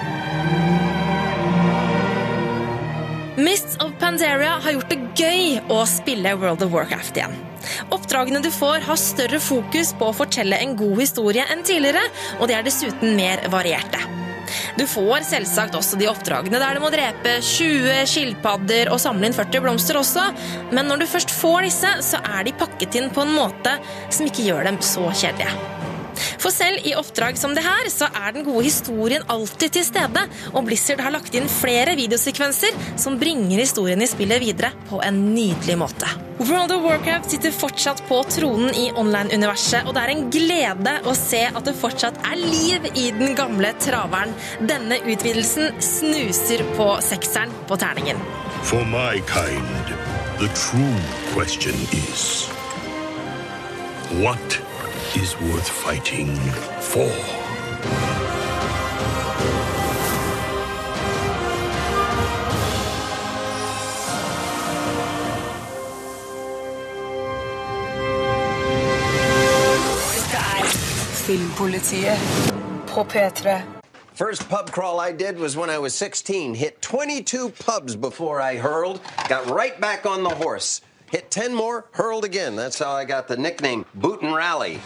Mists 3.45 3.77
of 3.83 3.93
Pandaria 3.99 4.61
har 4.63 4.77
gjort 4.77 4.93
det 4.93 5.01
gøy 5.19 5.57
å 5.73 5.81
spille 5.91 6.37
World 6.39 6.63
of 6.65 6.73
Warcraft 6.75 7.19
igjen. 7.19 7.35
Oppdragene 7.95 8.41
du 8.45 8.51
får, 8.55 8.85
har 8.87 9.01
større 9.01 9.41
fokus 9.43 9.91
på 9.99 10.11
å 10.11 10.17
fortelle 10.17 10.61
en 10.63 10.77
god 10.79 11.01
historie 11.03 11.47
enn 11.51 11.65
tidligere, 11.67 12.05
og 12.39 12.49
de 12.49 12.57
er 12.57 12.67
dessuten 12.67 13.17
mer 13.19 13.43
varierte. 13.53 14.01
Du 14.79 14.85
får 14.87 15.27
selvsagt 15.29 15.75
også 15.75 15.99
de 15.99 16.09
oppdragene 16.11 16.61
der 16.63 16.77
du 16.77 16.83
må 16.85 16.91
drepe 16.95 17.37
20 17.43 18.05
skilpadder 18.11 18.93
og 18.95 19.03
samle 19.03 19.31
inn 19.31 19.37
40 19.37 19.65
blomster 19.65 19.99
også, 19.99 20.29
men 20.71 20.91
når 20.91 21.03
du 21.03 21.11
først 21.11 21.35
får 21.35 21.69
disse, 21.69 21.95
så 22.07 22.23
er 22.37 22.47
de 22.47 22.59
pakket 22.59 23.01
inn 23.01 23.11
på 23.15 23.25
en 23.25 23.35
måte 23.35 23.79
som 24.11 24.29
ikke 24.29 24.47
gjør 24.47 24.71
dem 24.71 24.83
så 24.85 25.09
kjedelige. 25.11 25.74
For 26.39 26.55
selv 26.55 26.85
i 26.87 26.95
oppdrag 26.99 27.39
som 27.41 27.55
det 27.57 27.65
her, 27.65 27.89
så 27.93 28.09
er 28.11 28.35
den 28.37 28.47
gode 28.47 28.67
historien 28.67 29.25
alltid 29.33 29.79
til 29.79 29.87
stede, 29.87 30.27
og 30.53 30.67
Blizzard 30.69 31.03
har 31.05 31.15
lagt 31.15 31.35
inn 31.35 31.49
flere 31.51 31.97
videosekvenser 31.99 32.77
som 33.01 33.19
bringer 33.21 33.61
historien 33.63 34.03
i 34.03 34.11
spillet 34.11 34.43
videre 34.45 34.75
på 34.91 35.01
en 35.05 35.27
nydelig 35.35 35.79
måte. 35.81 36.11
World 36.39 36.73
of 36.75 36.83
Warcraft 36.83 37.31
sitter 37.31 37.53
fortsatt 37.55 38.03
på 38.09 38.19
tronen 38.27 38.75
i 38.75 38.89
online-universet, 38.99 39.87
og 39.87 39.95
det 39.95 40.03
er 40.03 40.13
en 40.15 40.25
glede 40.35 40.95
å 41.07 41.15
se 41.15 41.45
at 41.47 41.63
det 41.69 41.77
fortsatt 41.79 42.19
er 42.27 42.41
liv 42.41 42.89
i 42.99 43.07
den 43.15 43.37
gamle 43.39 43.71
traveren. 43.79 44.35
Denne 44.59 44.99
utvidelsen 45.05 45.79
snuser 45.79 46.67
på 46.75 46.89
sekseren 47.07 47.55
på 47.71 47.79
terningen. 47.79 48.19
For 48.67 48.83
my 48.91 49.23
kind, 49.31 49.95
the 50.43 50.51
true 50.59 50.99
question 51.37 51.79
is 51.93 52.49
what 54.19 54.64
is 55.17 55.39
worth 55.41 55.69
fighting 55.69 56.35
for? 56.81 57.11
Filmpolitiet 71.27 72.19
på 72.87 73.05
P3. 73.05 73.63
First 74.15 74.49
pub 74.49 74.71
crawl 74.71 75.01
I 75.01 75.13
did 75.13 75.39
was 75.39 75.57
when 75.57 75.71
I 75.71 75.79
was 75.79 75.95
16. 75.95 76.55
Hit 76.55 76.81
22 76.83 77.49
pubs 77.49 77.97
before 77.97 78.41
I 78.41 78.57
hurled. 78.57 79.01
Got 79.29 79.47
right 79.51 79.81
back 79.81 80.07
on 80.07 80.23
the 80.23 80.35
horse. 80.45 80.81
Hit 81.11 81.31
10 81.31 81.55
more, 81.55 81.85
hurled 81.93 82.25
again. 82.25 82.57
That's 82.57 82.79
how 82.79 82.93
I 82.93 83.05
got 83.05 83.29
the 83.29 83.37
nickname 83.37 83.85
Boot 83.95 84.23
and 84.23 84.35
Rally. 84.35 84.81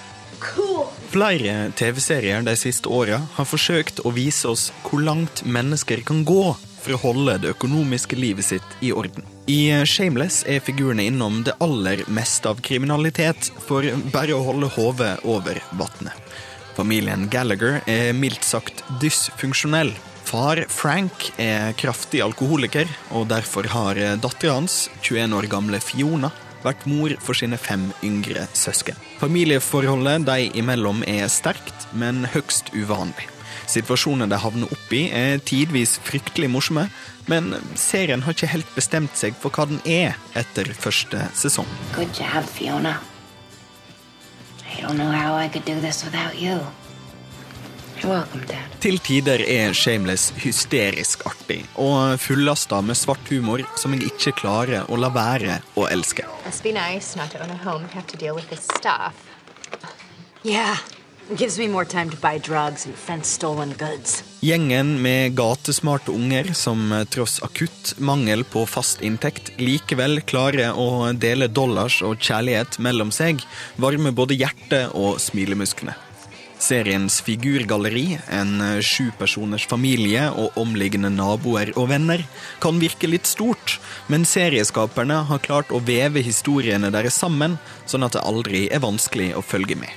Flere 1.11 1.73
TV-serier 1.77 2.43
de 2.43 2.55
siste 2.57 2.89
åra 2.89 3.19
har 3.35 3.47
forsøkt 3.49 4.05
å 4.07 4.13
vise 4.15 4.47
oss 4.49 4.69
hvor 4.85 5.03
langt 5.03 5.43
mennesker 5.45 6.05
kan 6.07 6.23
gå 6.27 6.53
for 6.79 6.95
å 6.95 7.01
holde 7.03 7.39
det 7.43 7.55
økonomiske 7.57 8.19
livet 8.19 8.47
sitt 8.47 8.77
i 8.81 8.93
orden. 8.93 9.27
I 9.51 9.73
Shameless 9.89 10.45
er 10.47 10.63
figurene 10.63 11.09
innom 11.09 11.41
det 11.47 11.57
aller 11.65 12.05
meste 12.07 12.51
av 12.51 12.61
kriminalitet 12.63 13.51
for 13.65 13.87
bare 14.13 14.37
å 14.37 14.45
holde 14.47 14.71
hodet 14.77 15.17
over 15.25 15.59
vannet. 15.73 16.15
Familien 16.79 17.27
Gallagher 17.33 17.81
er 17.91 18.13
mildt 18.15 18.47
sagt 18.47 18.85
dysfunksjonell. 19.03 19.91
Far 20.29 20.61
Frank 20.69 21.31
er 21.41 21.73
kraftig 21.81 22.21
alkoholiker, 22.21 22.85
og 23.17 23.31
derfor 23.31 23.65
har 23.73 23.97
dattera 24.21 24.59
hans, 24.59 24.91
21 25.01 25.33
år 25.39 25.47
gamle 25.49 25.79
Fiona, 25.81 26.29
vært 26.61 26.85
mor 26.91 27.15
for 27.25 27.39
sine 27.39 27.57
fem 27.57 27.87
yngre 28.05 28.43
søsken. 28.53 28.99
Familieforholdet 29.23 30.27
de 30.29 30.51
imellom 30.61 31.01
er 31.09 31.31
sterkt, 31.33 31.87
men 31.97 32.27
høgst 32.29 32.69
uvanlig. 32.77 33.25
Situasjonen 33.73 34.29
de 34.29 34.41
havner 34.43 34.69
opp 34.77 34.93
i, 34.93 35.07
er 35.09 35.41
tidvis 35.49 35.97
fryktelig 36.05 36.51
morsomme, 36.53 36.85
men 37.29 37.55
serien 37.77 38.27
har 38.27 38.37
ikke 38.37 38.51
helt 38.53 38.75
bestemt 38.77 39.17
seg 39.17 39.37
for 39.41 39.55
hva 39.55 39.65
den 39.71 39.81
er 39.89 40.19
etter 40.37 40.69
første 40.77 41.25
sesong. 41.37 41.69
Good 41.97 42.13
job, 42.21 42.45
Fiona. 42.53 42.99
I 44.69 44.83
don't 44.85 45.01
know 45.01 45.09
how 45.09 45.41
I 45.41 45.49
could 45.49 45.65
do 45.65 45.81
this 45.81 46.05
without 46.05 46.37
you. 46.37 46.61
Welcome, 48.05 48.45
Til 48.81 48.99
tider 49.03 49.43
er 49.43 49.73
Shameless 49.75 50.31
hysterisk 50.39 51.25
artig, 51.27 51.65
og 51.75 52.21
fullasta 52.23 52.79
med 52.85 52.97
svart 52.99 53.27
humor 53.33 53.65
som 53.77 53.97
jeg 53.97 54.13
ikke 54.13 54.37
klarer 54.39 54.87
å 54.87 54.99
la 55.01 55.11
være 55.11 55.59
å 55.75 55.89
elske. 55.91 56.27
Nice. 56.63 57.19
Yeah. 60.47 60.79
Gjengen 64.41 64.95
med 65.03 65.35
gatesmarte 65.37 66.15
unger 66.15 66.53
som 66.55 66.95
tross 67.13 67.37
akutt 67.45 67.95
mangel 67.99 68.47
på 68.49 68.65
fast 68.65 69.05
inntekt 69.05 69.53
likevel 69.61 70.23
klarer 70.25 70.73
å 70.73 71.13
dele 71.13 71.51
dollars 71.53 72.01
og 72.01 72.17
kjærlighet 72.17 72.81
mellom 72.81 73.13
seg, 73.13 73.45
varmer 73.77 74.17
både 74.17 74.41
hjertet 74.41 74.97
og 74.97 75.21
smilemusklene. 75.21 76.08
Seriens 76.59 77.21
figurgalleri, 77.23 78.19
en 78.35 78.59
sju 78.83 79.09
sjupersoners 79.09 79.67
familie 79.71 80.25
og 80.35 80.57
omliggende 80.59 81.11
naboer 81.15 81.71
og 81.79 81.89
venner, 81.93 82.25
kan 82.63 82.81
virke 82.83 83.09
litt 83.09 83.29
stort, 83.31 83.79
men 84.11 84.27
serieskaperne 84.27 85.23
har 85.31 85.45
klart 85.45 85.71
å 85.71 85.81
veve 85.81 86.23
historiene 86.25 86.91
deres 86.95 87.19
sammen, 87.19 87.57
sånn 87.87 88.05
at 88.07 88.19
det 88.19 88.27
aldri 88.27 88.67
er 88.75 88.83
vanskelig 88.85 89.33
å 89.39 89.45
følge 89.45 89.79
med. 89.79 89.91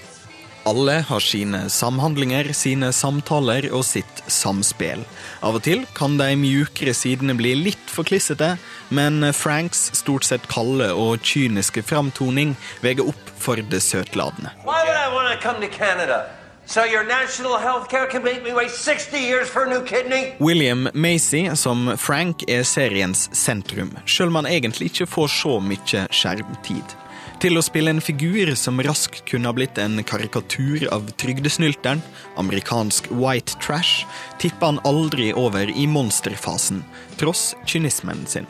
Alle 0.70 1.00
har 1.08 1.24
sine 1.26 1.64
samhandlinger, 1.74 2.52
sine 2.54 2.92
samtaler 2.94 3.66
og 3.74 3.82
sitt 3.88 4.22
samspill. 4.30 5.02
Av 5.42 5.58
og 5.58 5.64
til 5.66 5.88
kan 5.98 6.20
de 6.20 6.36
mjukere 6.38 6.94
sidene 6.94 7.34
bli 7.34 7.56
litt 7.58 7.90
for 7.90 8.06
klissete, 8.06 8.54
men 8.94 9.26
Franks 9.34 9.88
stort 9.98 10.28
sett 10.30 10.46
kalde 10.52 10.92
og 10.94 11.26
kyniske 11.26 11.82
framtoning 11.82 12.54
veger 12.86 13.10
opp 13.10 13.34
for 13.42 13.58
det 13.58 13.82
søtladende. 13.82 14.54
Why 14.62 14.86
would 14.86 15.34
I 15.34 15.42
komme 15.42 15.66
til 15.66 15.74
Canada? 15.74 16.41
So 16.66 16.86
your 16.86 17.04
national 17.04 17.58
health 17.58 17.90
care 17.90 18.08
can 18.08 18.24
make 18.24 18.44
me 18.44 18.54
wait 18.54 18.72
60 18.72 19.18
years 19.18 19.50
for 19.50 19.64
a 19.66 19.70
new 19.70 19.84
kidney? 19.86 20.36
William 20.40 20.90
Macy 20.94 21.50
som 21.56 21.98
Frank 21.98 22.44
er 22.48 22.64
seriens 22.64 23.30
sentrum, 23.34 23.92
sjøl 24.06 24.30
om 24.32 24.40
han 24.42 24.48
egentlig 24.48 24.92
ikke 24.92 25.10
får 25.10 25.32
så 25.36 25.58
mye 25.60 26.06
skjermtid. 26.14 26.96
Til 27.42 27.58
å 27.58 27.64
spille 27.66 27.90
en 27.90 28.04
figur 28.04 28.54
som 28.56 28.80
raskt 28.86 29.24
kunne 29.26 29.50
ha 29.50 29.56
blitt 29.58 29.80
en 29.82 30.04
karikatur 30.06 30.86
av 30.94 31.10
trygdesnylteren, 31.18 32.04
amerikansk 32.38 33.10
white 33.10 33.58
trash, 33.60 34.06
tippa 34.38 34.70
han 34.70 34.80
aldri 34.86 35.32
over 35.34 35.66
i 35.74 35.88
monsterfasen, 35.90 36.84
tross 37.18 37.56
kynismen 37.66 38.22
sin. 38.30 38.46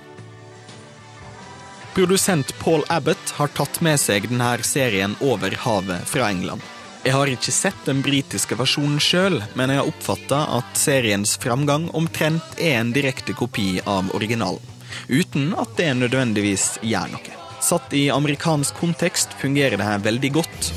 Produsent 1.96 2.52
Paul 2.60 2.84
Abbott 2.92 3.34
har 3.40 3.56
tatt 3.56 3.82
med 3.84 4.00
seg 4.00 4.28
denne 4.28 4.52
serien 4.68 5.16
over 5.24 5.56
havet 5.64 6.08
fra 6.12 6.28
England. 6.28 6.62
Jeg 7.02 7.16
har 7.18 7.30
ikke 7.34 7.54
sett 7.54 7.86
den 7.88 8.04
britiske 8.06 8.54
versjonen 8.60 9.00
sjøl, 9.02 9.40
men 9.58 9.72
jeg 9.74 9.82
har 9.82 9.90
oppfatta 9.90 10.44
at 10.60 10.78
seriens 10.78 11.34
framgang 11.42 11.90
omtrent 11.98 12.60
er 12.62 12.78
en 12.78 12.92
direkte 12.94 13.34
kopi 13.34 13.80
av 13.90 14.12
originalen, 14.14 14.62
uten 15.10 15.56
at 15.58 15.74
det 15.80 15.90
nødvendigvis 15.98 16.76
gjør 16.86 17.16
noe. 17.16 17.38
Satt 17.62 17.94
i 17.94 18.08
amerikansk 18.14 18.78
kontekst 18.78 19.34
fungerer 19.42 19.82
det 19.82 19.86
her 19.86 20.02
veldig 20.06 20.32
godt. 20.42 20.74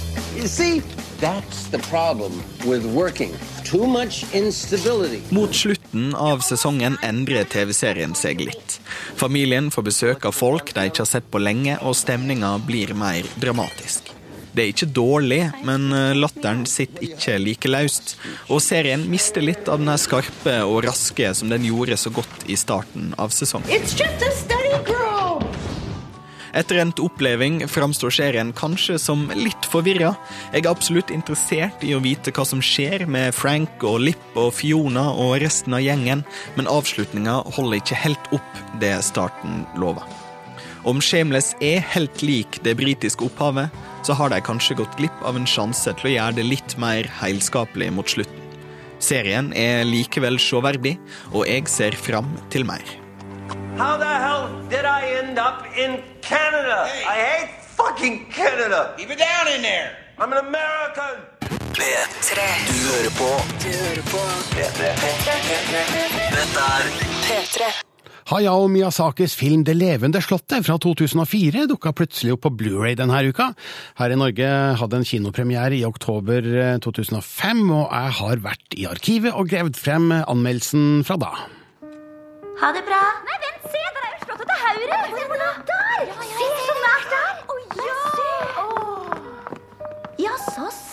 See. 0.49 0.81
Mot 5.31 5.55
slutten 5.55 6.15
av 6.15 6.43
sesongen 6.45 6.99
endrer 7.07 7.45
TV-serien 7.49 8.17
seg 8.19 8.43
litt. 8.45 8.81
Familien 9.17 9.71
får 9.73 9.89
besøk 9.89 10.27
av 10.29 10.37
folk 10.37 10.75
de 10.75 10.89
ikke 10.91 11.05
har 11.05 11.13
sett 11.15 11.31
på 11.31 11.41
lenge, 11.41 11.79
og 11.81 11.97
stemninga 11.97 12.57
blir 12.67 12.93
mer 12.99 13.29
dramatisk. 13.41 14.14
Det 14.55 14.63
er 14.63 14.71
ikke 14.71 14.91
dårlig, 14.95 15.41
men 15.67 15.89
eh, 15.91 16.13
latteren 16.15 16.63
sitter 16.71 17.03
ikke 17.09 17.39
like 17.43 17.71
løst. 17.71 18.15
Og 18.47 18.63
serien 18.63 19.03
mister 19.11 19.43
litt 19.43 19.67
av 19.67 19.83
den 19.83 19.91
her 19.91 19.99
skarpe 19.99 20.61
og 20.63 20.85
raske 20.87 21.33
som 21.35 21.51
den 21.51 21.67
gjorde 21.67 21.99
så 21.99 22.15
godt 22.15 22.47
i 22.47 22.59
starten 22.59 23.13
av 23.19 23.35
sesongen. 23.35 23.71
It's 23.75 23.99
just 23.99 24.23
a 24.23 24.31
study 24.31 24.79
group! 24.87 25.43
Etter 26.55 26.79
endt 26.79 27.01
oppleving 27.03 27.65
framstår 27.67 28.15
serien 28.15 28.53
kanskje 28.55 28.95
som 29.03 29.27
litt 29.35 29.67
forvirra. 29.67 30.13
Jeg 30.53 30.63
er 30.63 30.71
absolutt 30.71 31.11
interessert 31.11 31.83
i 31.83 31.97
å 31.97 32.03
vite 32.05 32.31
hva 32.31 32.47
som 32.47 32.63
skjer 32.63 33.09
med 33.11 33.35
Frank 33.35 33.83
og 33.83 34.05
Lipp 34.07 34.39
og 34.39 34.53
Fiona 34.55 35.09
og 35.19 35.41
resten 35.43 35.75
av 35.75 35.83
gjengen, 35.83 36.23
men 36.55 36.71
avslutninga 36.71 37.41
holder 37.59 37.83
ikke 37.83 38.05
helt 38.07 38.31
opp 38.39 38.63
det 38.79 38.95
starten 39.03 39.65
lover. 39.83 40.07
Om 40.85 40.99
Shameless 41.01 41.55
er 41.65 41.81
helt 41.95 42.21
lik 42.21 42.59
det 42.65 42.75
britiske 42.77 43.25
opphavet, 43.25 43.73
så 44.05 44.13
har 44.19 44.29
de 44.29 44.41
kanskje 44.45 44.77
gått 44.77 44.99
glipp 44.99 45.23
av 45.25 45.39
en 45.39 45.47
sjanse 45.49 45.95
til 45.97 46.11
å 46.11 46.13
gjøre 46.13 46.37
det 46.37 46.45
litt 46.45 46.75
mer 46.77 47.09
heilskapelig 47.23 47.89
mot 47.97 48.11
slutten. 48.13 48.43
Serien 49.01 49.49
er 49.57 49.87
likevel 49.89 50.37
sjåverdig, 50.41 50.99
og 51.33 51.49
jeg 51.49 51.71
ser 51.73 51.97
fram 51.97 52.29
til 52.53 52.69
mer. 52.69 52.85
How 53.81 53.97
the 53.97 54.13
hell 54.13 54.45
did 54.69 54.85
I 54.85 55.25
end 55.25 55.41
up 55.41 55.65
in 55.73 56.03
Canada? 56.21 56.85
I 56.85 57.17
hate 57.17 57.51
fucking 57.65 58.29
Canada. 58.29 58.93
Keep 58.99 59.11
it 59.17 59.19
down 59.25 59.49
in 59.57 59.63
there. 59.63 59.97
I'm 60.19 60.33
an 60.33 60.45
American. 60.45 61.25
P3. 61.75 62.45
Du 62.69 62.77
hører 62.93 63.13
på. 63.17 63.31
Du 63.65 63.73
hører 63.73 64.05
på. 64.13 64.21
Dette 64.53 64.93
er 64.93 64.97
P3. 67.25 67.94
Hayao 68.31 68.69
Miyazakis 68.73 69.35
film 69.37 69.65
Det 69.69 69.75
levende 69.77 70.21
slottet 70.25 70.65
fra 70.65 70.79
2004 70.81 71.67
dukka 71.69 71.93
plutselig 71.93 72.33
opp 72.33 72.47
på 72.47 72.53
Blu-ray 72.57 72.95
denne 72.97 73.19
uka. 73.29 73.51
Her 74.01 74.15
i 74.15 74.17
Norge 74.17 74.49
hadde 74.81 74.97
en 75.01 75.05
kinopremiere 75.05 75.77
i 75.77 75.85
oktober 75.85 76.41
eh, 76.49 76.79
2005, 76.81 77.61
og 77.69 77.85
jeg 77.93 78.15
har 78.21 78.37
vært 78.47 78.79
i 78.81 78.87
arkivet 78.89 79.37
og 79.37 79.51
gravd 79.53 79.77
frem 79.77 80.09
anmeldelsen 80.23 81.05
fra 81.05 81.17
da. 81.21 81.33
Ha 82.63 82.73
det 82.73 82.85
bra. 82.89 83.03
Nei, 83.29 83.37
vent, 83.45 83.69
se! 83.69 83.83
Der 83.93 84.03
er 84.09 84.13
jo 84.15 84.19
slottet 84.25 84.47
til 84.49 84.59
Haure. 84.65 84.97
Se 85.13 85.23
på 85.29 85.37
det. 85.43 85.53
Der! 85.69 86.01
Se 86.33 86.49
så 86.65 86.75
nært 86.87 87.09
der. 87.13 87.33
Å, 87.45 87.61
ja. 87.85 87.99
Ja, 90.25 90.35
så 90.49 90.65
sannelig. 90.65 90.65
Lurer 90.65 90.73
på 90.73 90.84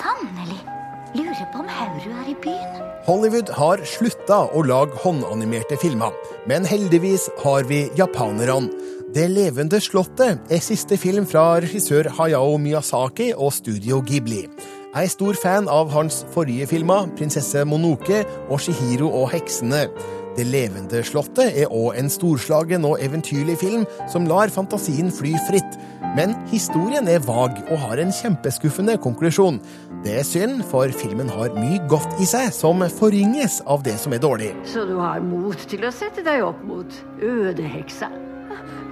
om 1.56 1.68
Haurud 1.68 2.08
er 2.24 2.30
i 2.32 2.36
byen. 2.44 2.82
Hollywood 3.08 3.50
har 3.58 3.82
slutta 3.90 4.44
å 4.54 4.62
lage 4.66 5.00
håndanimerte 5.04 5.78
filmer, 5.82 6.14
men 6.48 6.68
heldigvis 6.70 7.30
har 7.44 7.66
vi 7.70 7.88
japanerne. 7.98 8.70
Det 9.12 9.26
levende 9.28 9.82
slottet 9.84 10.54
er 10.54 10.62
siste 10.64 10.96
film 11.02 11.26
fra 11.28 11.58
regissør 11.60 12.08
Hayao 12.16 12.56
Miyazaki 12.62 13.34
og 13.36 13.52
Studio 13.58 14.00
Ghibli. 14.08 14.46
Jeg 14.92 15.08
er 15.08 15.12
stor 15.12 15.38
fan 15.40 15.68
av 15.72 15.92
hans 15.92 16.26
forrige 16.32 16.68
filmer, 16.68 17.08
'Prinsesse 17.16 17.66
Monoke' 17.66 18.26
og 18.50 18.60
'Shihiro 18.60 19.08
og 19.08 19.32
heksene'. 19.32 19.88
Det 20.32 20.46
levende 20.48 21.02
slottet 21.04 21.58
er 21.60 21.72
òg 21.76 21.98
en 22.00 22.08
storslagen 22.12 22.86
og 22.88 23.02
eventyrlig 23.04 23.58
film 23.60 23.84
som 24.12 24.28
lar 24.30 24.52
fantasien 24.54 25.12
fly 25.12 25.34
fritt. 25.50 25.76
Men 26.16 26.34
historien 26.52 27.08
er 27.12 27.24
vag 27.26 27.60
og 27.68 27.82
har 27.84 28.00
en 28.00 28.14
kjempeskuffende 28.16 28.96
konklusjon. 29.04 29.60
Det 30.06 30.16
er 30.22 30.26
synd, 30.28 30.64
for 30.72 30.92
filmen 30.96 31.30
har 31.30 31.52
mye 31.58 31.82
godt 31.92 32.16
i 32.24 32.28
seg 32.30 32.48
som 32.56 32.80
forringes 32.96 33.60
av 33.68 33.84
det 33.84 33.98
som 34.00 34.16
er 34.16 34.24
dårlig. 34.24 34.54
Så 34.64 34.86
du 34.88 34.96
har 35.04 35.20
mot 35.24 35.68
til 35.68 35.84
å 35.88 35.92
sette 35.92 36.24
deg 36.24 36.48
opp 36.48 36.64
mot 36.64 37.00
ødeheksa? 37.20 38.10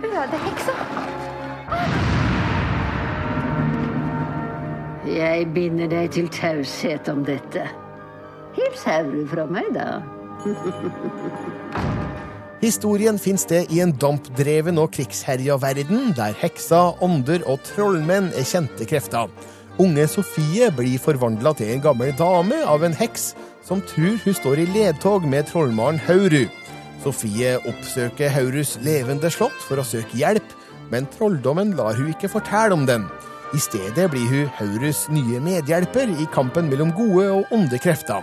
Ødeheksa? 0.04 0.76
Jeg 5.10 5.50
binder 5.56 5.88
deg 5.90 6.12
til 6.20 6.28
taushet 6.36 7.08
om 7.10 7.24
dette. 7.26 7.64
Hils 8.60 8.84
Hauru 8.84 9.24
fra 9.32 9.48
meg, 9.48 9.72
da. 9.74 10.02
Historien 12.60 13.16
finner 13.20 13.40
sted 13.40 13.72
i 13.72 13.80
en 13.84 13.94
dampdreven 13.96 14.80
og 14.82 14.92
krigsherja 14.96 15.56
verden, 15.62 16.14
der 16.16 16.34
hekser, 16.36 16.98
ånder 17.04 17.44
og 17.48 17.62
trollmenn 17.68 18.32
er 18.36 18.48
kjente 18.48 18.88
krefter. 18.88 19.30
Unge 19.80 20.08
Sofie 20.12 20.68
blir 20.76 21.00
forvandla 21.00 21.54
til 21.56 21.72
en 21.72 21.84
gammel 21.86 22.12
dame 22.20 22.58
av 22.68 22.84
en 22.84 22.96
heks 23.00 23.30
som 23.64 23.80
tror 23.88 24.18
hun 24.26 24.36
står 24.36 24.60
i 24.60 24.68
ledtog 24.74 25.24
med 25.24 25.48
trollmannen 25.48 26.02
Hauru. 26.04 26.50
Sofie 27.00 27.56
oppsøker 27.64 28.34
Haurus 28.36 28.76
levende 28.84 29.32
slott 29.32 29.56
for 29.70 29.80
å 29.80 29.88
søke 29.88 30.20
hjelp, 30.20 30.44
men 30.92 31.08
trolldommen 31.16 31.78
lar 31.80 31.96
hun 31.96 32.12
ikke 32.12 32.32
fortelle 32.34 32.76
om 32.76 32.84
den. 32.90 33.08
I 33.56 33.64
stedet 33.64 34.10
blir 34.12 34.28
hun 34.28 34.52
Haurus 34.60 35.06
nye 35.14 35.40
medhjelper 35.42 36.12
i 36.12 36.28
kampen 36.36 36.68
mellom 36.68 36.92
gode 36.98 37.30
og 37.38 37.56
onde 37.56 37.80
krefter. 37.80 38.20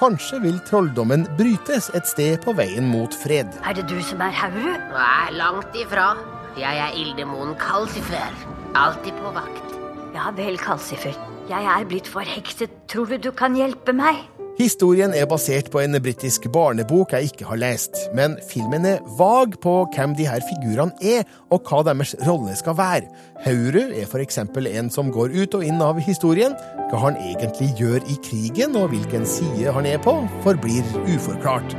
Kanskje 0.00 0.38
vil 0.40 0.54
trolldommen 0.64 1.26
brytes 1.36 1.90
et 1.92 2.06
sted 2.08 2.38
på 2.40 2.54
veien 2.56 2.86
mot 2.88 3.12
fred. 3.20 3.50
Er 3.68 3.74
det 3.76 3.82
du 3.90 3.98
som 4.00 4.22
er 4.24 4.32
Haurud? 4.32 4.86
Nei, 4.94 5.26
langt 5.36 5.76
ifra. 5.76 6.14
Jeg 6.56 6.80
er 6.86 6.96
ildemonen 6.96 7.52
Kalsifer. 7.60 8.32
Alltid 8.80 9.18
på 9.20 9.34
vakt. 9.36 9.74
Ja 10.16 10.30
vel, 10.38 10.56
Kalsifer. 10.56 11.18
Jeg 11.52 11.68
er 11.68 11.84
blitt 11.84 12.08
forhekset. 12.08 12.72
Tror 12.88 13.12
du 13.12 13.18
du 13.28 13.28
kan 13.36 13.52
hjelpe 13.58 13.92
meg? 13.92 14.24
Historien 14.60 15.14
er 15.16 15.24
basert 15.24 15.70
på 15.72 15.80
en 15.80 15.96
britisk 16.04 16.44
barnebok 16.52 17.14
jeg 17.14 17.30
ikke 17.30 17.46
har 17.48 17.56
lest, 17.62 17.96
men 18.12 18.34
filmen 18.44 18.84
er 18.84 18.98
vag 19.16 19.54
på 19.64 19.72
hvem 19.94 20.12
de 20.18 20.26
her 20.28 20.42
figurene 20.44 20.92
er, 21.00 21.24
og 21.48 21.64
hva 21.64 21.78
deres 21.88 22.12
rolle 22.26 22.52
skal 22.58 22.76
være. 22.76 23.08
Hauru 23.46 23.80
er 23.86 24.04
f.eks. 24.04 24.36
en 24.42 24.92
som 24.92 25.08
går 25.16 25.32
ut 25.32 25.56
og 25.56 25.64
inn 25.64 25.80
av 25.80 26.02
historien. 26.04 26.52
Hva 26.90 27.00
han 27.06 27.16
egentlig 27.22 27.70
gjør 27.80 28.04
i 28.04 28.18
krigen, 28.26 28.76
og 28.76 28.92
hvilken 28.92 29.24
side 29.24 29.72
han 29.72 29.88
er 29.88 29.96
på, 30.04 30.18
forblir 30.44 30.84
uforklart. 31.08 31.72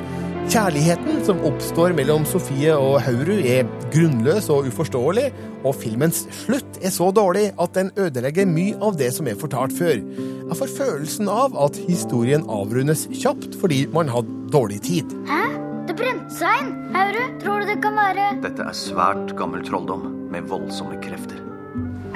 Kjærligheten 0.49 1.21
som 1.25 1.39
oppstår 1.47 1.93
mellom 1.95 2.23
Sofie 2.27 2.73
og 2.73 2.97
Hauru 3.05 3.37
er 3.45 3.67
grunnløs 3.93 4.49
og 4.51 4.65
uforståelig, 4.71 5.27
og 5.61 5.75
filmens 5.77 6.23
slutt 6.41 6.79
er 6.81 6.91
så 6.93 7.11
dårlig 7.13 7.51
at 7.61 7.75
den 7.77 7.91
ødelegger 7.99 8.49
mye 8.49 8.75
av 8.83 8.97
det 8.99 9.11
som 9.15 9.29
er 9.29 9.37
fortalt 9.39 9.75
før. 9.77 10.01
Jeg 10.01 10.57
får 10.59 10.73
følelsen 10.79 11.29
av 11.31 11.55
at 11.67 11.77
historien 11.85 12.43
avrundes 12.51 13.05
kjapt 13.13 13.55
fordi 13.61 13.83
man 13.93 14.11
hadde 14.11 14.33
dårlig 14.51 14.81
tid. 14.87 15.13
Hæ? 15.29 15.43
Det 15.87 15.95
brente 15.99 16.35
seg 16.41 16.63
inn. 16.63 16.73
Hauru, 16.95 17.23
tror 17.41 17.61
du 17.63 17.71
det 17.71 17.79
kan 17.83 17.95
være 17.97 18.27
Dette 18.43 18.65
er 18.67 18.77
svært 18.77 19.35
gammel 19.39 19.63
trolldom 19.67 20.09
med 20.33 20.49
voldsomme 20.51 20.99
krefter. 21.05 21.39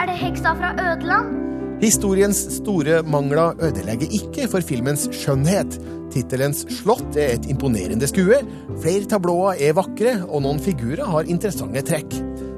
Er 0.01 0.09
det 0.09 0.17
heksa 0.19 0.57
fra 0.59 0.73
Ødeland? 0.81 1.54
Historiens 1.81 2.37
store 2.55 3.01
mangler 3.03 3.57
ødelegger 3.67 4.11
ikke 4.15 4.47
for 4.51 4.63
filmens 4.63 5.09
skjønnhet. 5.11 5.75
Tittelens 6.13 6.63
Slott 6.71 7.17
er 7.19 7.33
et 7.35 7.47
imponerende 7.51 8.07
skue, 8.07 8.37
flere 8.79 9.09
tablåer 9.11 9.59
er 9.59 9.75
vakre, 9.75 10.21
og 10.29 10.45
noen 10.45 10.61
figurer 10.63 11.03
har 11.11 11.27
interessante 11.27 11.83
trekk. 11.83 12.15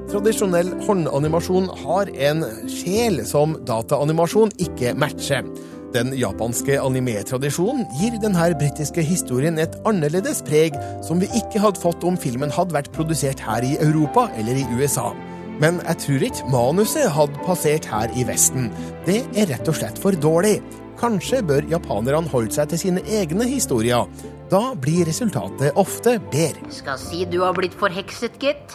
Tradisjonell 0.08 0.70
håndanimasjon 0.86 1.66
har 1.82 2.12
en 2.30 2.46
sjel 2.70 3.24
som 3.28 3.58
dataanimasjon 3.66 4.54
ikke 4.62 4.94
matcher. 4.96 5.42
Den 5.92 6.12
japanske 6.16 6.76
anime-tradisjonen 6.78 7.88
gir 7.98 8.14
denne 8.22 8.46
britiske 8.60 9.02
historien 9.02 9.58
et 9.58 9.74
annerledes 9.88 10.44
preg 10.46 10.76
som 11.04 11.18
vi 11.18 11.30
ikke 11.40 11.64
hadde 11.64 11.82
fått 11.82 12.06
om 12.06 12.16
filmen 12.20 12.52
hadde 12.54 12.76
vært 12.76 12.92
produsert 12.94 13.42
her 13.42 13.66
i 13.66 13.74
Europa 13.82 14.28
eller 14.38 14.62
i 14.62 14.68
USA. 14.78 15.10
Men 15.62 15.80
jeg 15.82 15.98
tror 16.04 16.24
ikke 16.28 16.50
manuset 16.52 17.08
hadde 17.14 17.46
passert 17.46 17.88
her 17.90 18.12
i 18.14 18.26
Vesten. 18.28 18.68
Det 19.06 19.24
er 19.34 19.50
rett 19.50 19.70
og 19.70 19.78
slett 19.78 19.98
for 19.98 20.14
dårlig. 20.14 20.58
Kanskje 20.98 21.42
bør 21.46 21.66
japanerne 21.70 22.30
holde 22.30 22.54
seg 22.54 22.70
til 22.72 22.82
sine 22.82 23.02
egne 23.06 23.46
historier. 23.46 24.06
Da 24.50 24.72
blir 24.78 25.06
resultatet 25.06 25.76
ofte 25.78 26.16
bedre. 26.32 26.70
Skal 26.74 26.98
si 27.02 27.24
du 27.30 27.40
har 27.44 27.54
blitt 27.58 27.76
forhekset, 27.78 28.38
gitt. 28.42 28.74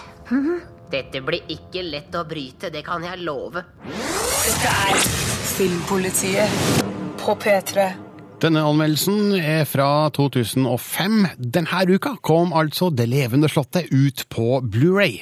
Dette 0.93 1.23
blir 1.25 1.43
ikke 1.51 1.81
lett 1.87 2.13
å 2.15 2.23
bryte, 2.29 2.69
det 2.71 2.83
kan 2.85 3.03
jeg 3.03 3.23
love. 3.25 3.63
Dette 3.83 4.73
er 4.87 5.05
Filmpolitiet 5.53 6.81
på 7.21 7.35
P3. 7.39 7.87
Denne 8.43 8.63
anmeldelsen 8.67 9.37
er 9.39 9.63
fra 9.69 10.09
2005. 10.11 11.19
Denne 11.39 11.83
uka 11.87 12.17
kom 12.21 12.51
altså 12.51 12.89
Det 12.91 13.07
levende 13.07 13.47
slottet 13.47 13.87
ut 13.93 14.25
på 14.29 14.59
Blu-ray. 14.67 15.21